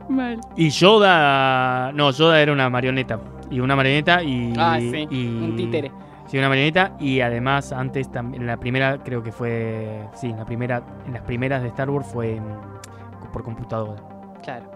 [0.08, 0.40] Mal.
[0.56, 1.92] Y Yoda.
[1.92, 3.18] No, Yoda era una marioneta.
[3.50, 4.52] Y una marioneta y.
[4.56, 5.90] Ah, sí, y- un títere.
[6.26, 6.92] Sí, una marioneta.
[6.98, 8.42] Y además, antes también.
[8.42, 10.00] En la primera, creo que fue.
[10.14, 10.82] Sí, en la primera.
[11.06, 12.40] En las primeras de Star Wars fue
[13.32, 14.00] por computadora.
[14.42, 14.70] Claro.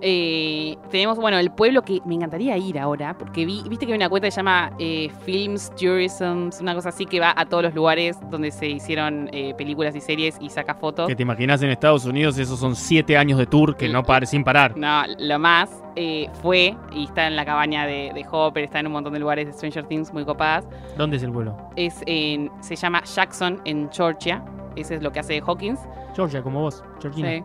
[0.00, 3.96] Eh, tenemos, bueno, el pueblo que me encantaría ir ahora, porque vi, viste que hay
[3.96, 7.64] una cuenta que se llama eh, Films Tourism, una cosa así que va a todos
[7.64, 11.08] los lugares donde se hicieron eh, películas y series y saca fotos.
[11.08, 14.26] Que te imaginas en Estados Unidos, esos son siete años de tour que no pare
[14.26, 14.76] sin parar.
[14.76, 15.70] No, lo más
[16.42, 19.46] fue, y está en la cabaña de, de Hopper, está en un montón de lugares
[19.48, 20.68] de Stranger Things muy copadas.
[20.96, 21.56] ¿Dónde es el vuelo?
[21.74, 24.44] Es en, se llama Jackson en Georgia,
[24.76, 25.80] ese es lo que hace Hawkins.
[26.14, 26.84] Georgia, como vos.
[27.00, 27.28] Georgina.
[27.30, 27.42] Sí.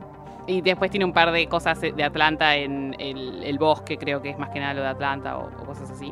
[0.47, 4.29] Y después tiene un par de cosas de Atlanta en el, el bosque, creo que
[4.31, 6.11] es más que nada lo de Atlanta o, o cosas así.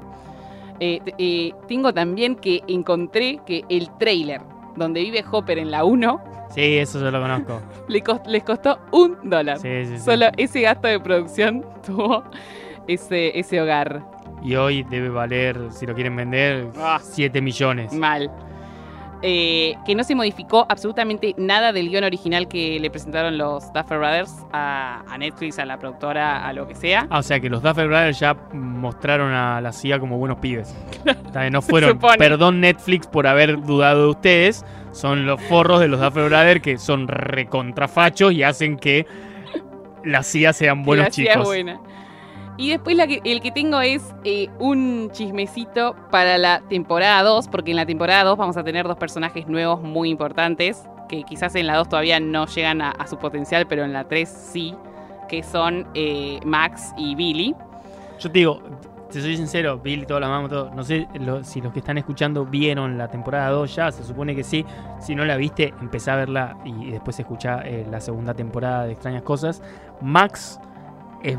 [0.80, 4.42] Eh, eh, tengo también que encontré que el trailer
[4.76, 6.24] donde vive Hopper en la 1
[6.56, 7.62] Sí, eso yo lo conozco.
[7.88, 9.58] le cos- les costó un dólar.
[9.60, 10.04] Sí, sí, sí.
[10.04, 12.24] Solo ese gasto de producción tuvo
[12.88, 14.02] ese, ese hogar.
[14.44, 17.00] Y hoy debe valer, si lo quieren vender, Ah.
[17.02, 17.94] 7 millones.
[17.94, 18.30] Mal.
[19.24, 24.00] Eh, que no se modificó absolutamente nada del guion original que le presentaron los Duffer
[24.00, 27.06] Brothers a, a Netflix, a la productora, a lo que sea.
[27.12, 30.76] Ah, o sea que los Duffer Brothers ya mostraron a la CIA como buenos pibes.
[31.52, 36.28] No fueron, perdón Netflix por haber dudado de ustedes, son los forros de los Duffer
[36.28, 39.06] Brothers que son recontrafachos y hacen que
[40.04, 41.48] la CIA sean buenos la CIA es chicos.
[41.48, 41.80] buena.
[42.62, 47.78] Y después el que tengo es eh, un chismecito para la temporada 2, porque en
[47.78, 51.76] la temporada 2 vamos a tener dos personajes nuevos muy importantes, que quizás en la
[51.78, 54.76] 2 todavía no llegan a, su potencial, pero en la 3 sí,
[55.28, 57.56] que son eh, Max y Billy.
[58.20, 58.62] Yo te digo,
[59.12, 60.70] te soy sincero, Billy, toda la mamá, todo.
[60.70, 61.08] No sé
[61.42, 64.64] si los que están escuchando vieron la temporada 2 ya, se supone que sí.
[65.00, 68.92] Si no la viste, empecé a verla y después escuchá eh, la segunda temporada de
[68.92, 69.64] Extrañas Cosas.
[70.00, 70.60] Max
[71.24, 71.38] es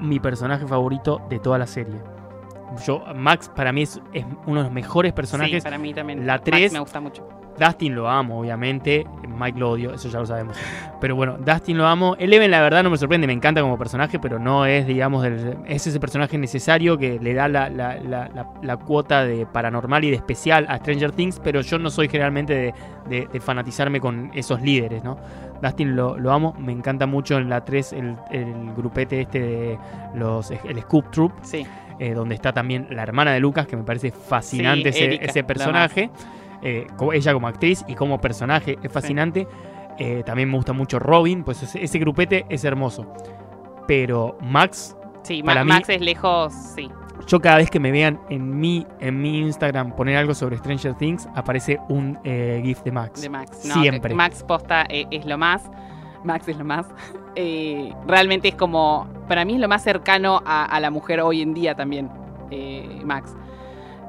[0.00, 1.94] mi personaje favorito de toda la serie.
[2.84, 5.62] Yo, Max para mí es, es uno de los mejores personajes.
[5.62, 6.26] Sí, para mí también.
[6.26, 7.26] la Max 3 me gusta mucho.
[7.58, 9.06] Dustin lo amo, obviamente.
[9.26, 10.58] Mike lo odio, eso ya lo sabemos.
[11.00, 12.14] Pero bueno, Dustin lo amo.
[12.18, 15.56] Eleven, la verdad, no me sorprende, me encanta como personaje, pero no es, digamos, del-
[15.66, 20.04] es ese personaje necesario que le da la, la- la- la- la cuota de paranormal
[20.04, 22.74] y de especial a Stranger Things, pero yo no soy generalmente de,
[23.08, 25.16] de- de fanatizarme con esos líderes, ¿no?
[25.62, 29.78] Dustin lo, lo amo, me encanta mucho en la 3 el, el grupete este de
[30.14, 31.66] los el Scoop Troop, Sí.
[31.98, 35.24] eh, donde está también la hermana de Lucas, que me parece fascinante Sí, ese, Erika,
[35.26, 36.10] ese lo personaje.
[36.62, 39.46] Eh, ella como actriz y como personaje es fascinante.
[39.98, 43.06] Eh, también me gusta mucho Robin, pues ese, ese grupete es hermoso.
[43.86, 46.88] Pero Max, Sí, Para mí- Max es lejos, sí.
[47.26, 50.94] Yo cada vez que me vean en mi, en mi Instagram poner algo sobre Stranger
[50.94, 53.22] Things, aparece un eh, GIF de Max.
[53.22, 53.64] de Max.
[53.64, 54.14] No, Siempre.
[54.14, 55.62] Max posta eh, es lo más.
[56.24, 56.86] Max es lo más.
[57.38, 59.06] Eh, realmente es como.
[59.28, 62.08] Para mí es lo más cercano a, a la mujer hoy en día también.
[62.50, 63.36] eh, Max.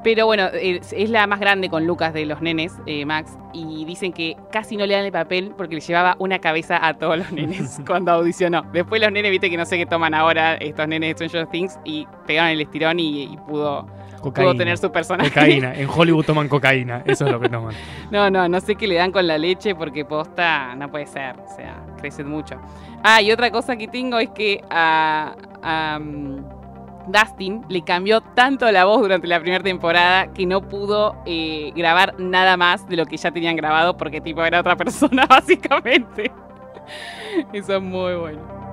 [0.04, 3.84] Pero bueno, es, es la más grande con Lucas de los nenes, eh, Max, y
[3.84, 7.18] dicen que casi no le dan el papel porque le llevaba una cabeza a todos
[7.18, 8.62] los nenes cuando audicionó.
[8.72, 11.78] Después los nenes, viste que no sé qué toman ahora estos nenes de Stranger Things
[11.84, 13.86] y pegaron el estirón y, y pudo,
[14.20, 14.50] Cocaína.
[14.50, 15.30] pudo tener su personaje.
[15.30, 15.74] Cocaína.
[15.74, 17.02] En Hollywood toman cocaína.
[17.04, 17.74] Eso es lo que toman.
[18.10, 21.36] No, no, no sé qué le dan con la leche porque posta no puede ser.
[21.40, 22.56] O sea, crecen mucho.
[23.02, 26.42] Ah, y otra cosa que tengo es que um,
[27.08, 32.14] Dustin le cambió tanto la voz durante la primera temporada que no pudo eh, grabar
[32.18, 36.30] nada más de lo que ya tenían grabado porque tipo era otra persona básicamente.
[37.52, 38.67] Eso es muy bueno.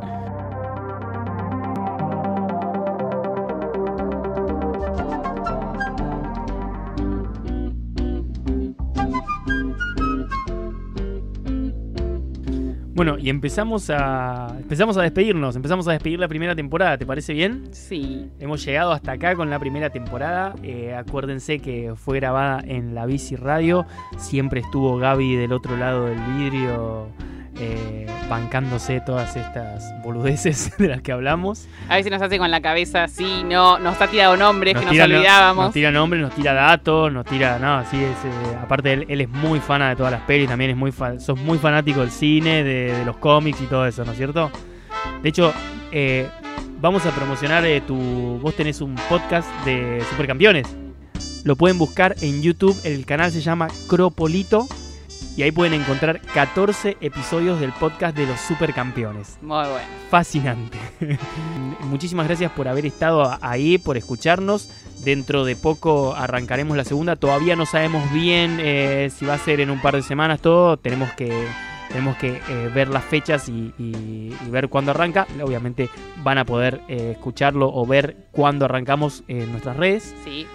[12.95, 17.33] Bueno, y empezamos a empezamos a despedirnos, empezamos a despedir la primera temporada, ¿te parece
[17.33, 17.67] bien?
[17.73, 18.29] Sí.
[18.39, 20.55] Hemos llegado hasta acá con la primera temporada.
[20.63, 23.85] Eh, acuérdense que fue grabada en la Bici Radio.
[24.17, 27.09] Siempre estuvo Gaby del otro lado del vidrio
[27.59, 31.67] eh, bancándose todas estas boludeces de las que hablamos.
[31.89, 34.89] A veces nos hace con la cabeza, sí, no, nos ha tirado nombres Nos que
[34.89, 35.65] tira, nos no- olvidábamos.
[35.65, 37.59] Nos tira nombres, nos tira datos, nos tira.
[37.59, 40.71] No, sí, es, eh, aparte él, él es muy fana de todas las pelis, también
[40.71, 44.11] es muy sos muy fanático del cine, de, de los cómics y todo eso, ¿no
[44.11, 44.51] es cierto?
[45.21, 45.53] De hecho,
[45.91, 46.27] eh,
[46.81, 48.39] vamos a promocionar tu.
[48.41, 50.67] Vos tenés un podcast de supercampeones.
[51.43, 54.67] Lo pueden buscar en YouTube, el canal se llama Cropolito.
[55.37, 59.87] Y ahí pueden encontrar 14 episodios del podcast de los supercampeones Muy bueno.
[60.09, 60.77] fascinante.
[61.81, 64.69] Muchísimas gracias por haber estado ahí, por escucharnos.
[65.03, 67.15] Dentro de poco arrancaremos la segunda.
[67.17, 70.77] Todavía no sabemos bien eh, si va a ser en un par de semanas todo.
[70.77, 71.45] Tenemos que,
[71.89, 75.27] tenemos que eh, ver las fechas y, y- y ver cuándo arranca.
[75.43, 75.89] Obviamente
[76.23, 80.15] van a poder eh, escucharlo o ver cuándo arrancamos en nuestras redes.
[80.23, 80.47] Sí.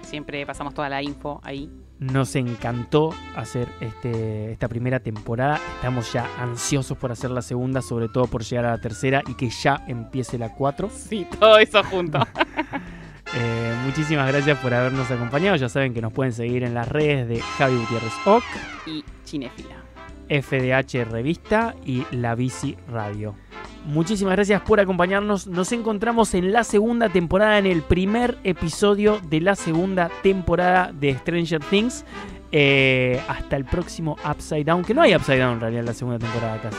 [0.00, 1.70] Siempre pasamos toda la info ahí.
[2.02, 5.60] Nos encantó hacer este, esta primera temporada.
[5.76, 9.34] Estamos ya ansiosos por hacer la segunda, sobre todo por llegar a la tercera y
[9.34, 10.90] que ya empiece la 4.
[10.92, 12.18] Sí, todo eso junto.
[13.34, 15.56] Eh, muchísimas gracias por habernos acompañado.
[15.56, 18.44] Ya saben que nos pueden seguir en las redes de Javi Gutiérrez Oc,
[18.84, 19.76] y Cinefila.
[20.28, 23.34] FDH Revista y La Bici Radio.
[23.84, 25.46] Muchísimas gracias por acompañarnos.
[25.46, 31.16] Nos encontramos en la segunda temporada, en el primer episodio de la segunda temporada de
[31.18, 32.04] Stranger Things.
[32.54, 35.94] Eh, hasta el próximo Upside Down, que no hay Upside Down en realidad en la
[35.94, 36.76] segunda temporada casi.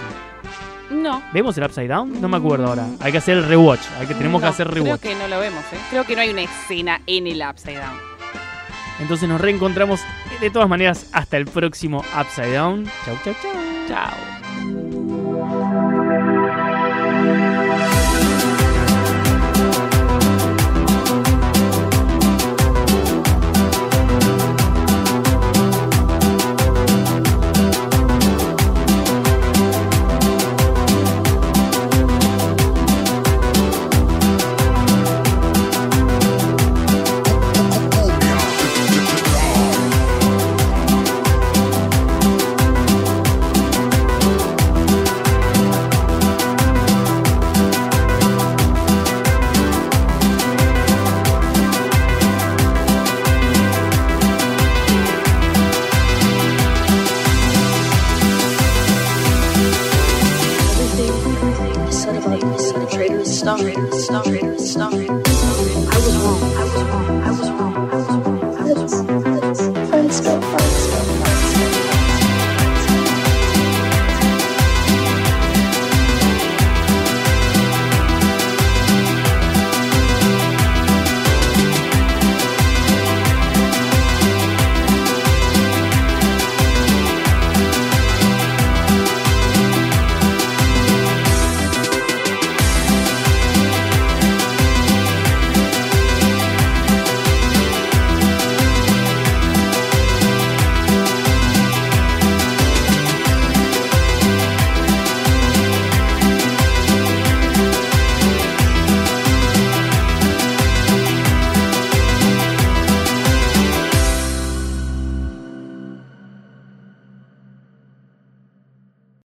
[0.92, 1.22] No.
[1.34, 2.22] ¿Vemos el Upside Down?
[2.22, 2.86] No me acuerdo ahora.
[3.00, 3.82] Hay que hacer el rewatch.
[4.00, 5.02] Hay que, tenemos que hacer Creo rewatch.
[5.02, 5.78] que no lo vemos, ¿eh?
[5.90, 7.98] Creo que no hay una escena en el Upside Down.
[9.00, 10.02] Entonces nos reencontramos
[10.40, 12.86] de todas maneras hasta el próximo Upside Down.
[13.06, 13.52] Chau, chau, chau.
[13.88, 14.33] Chao.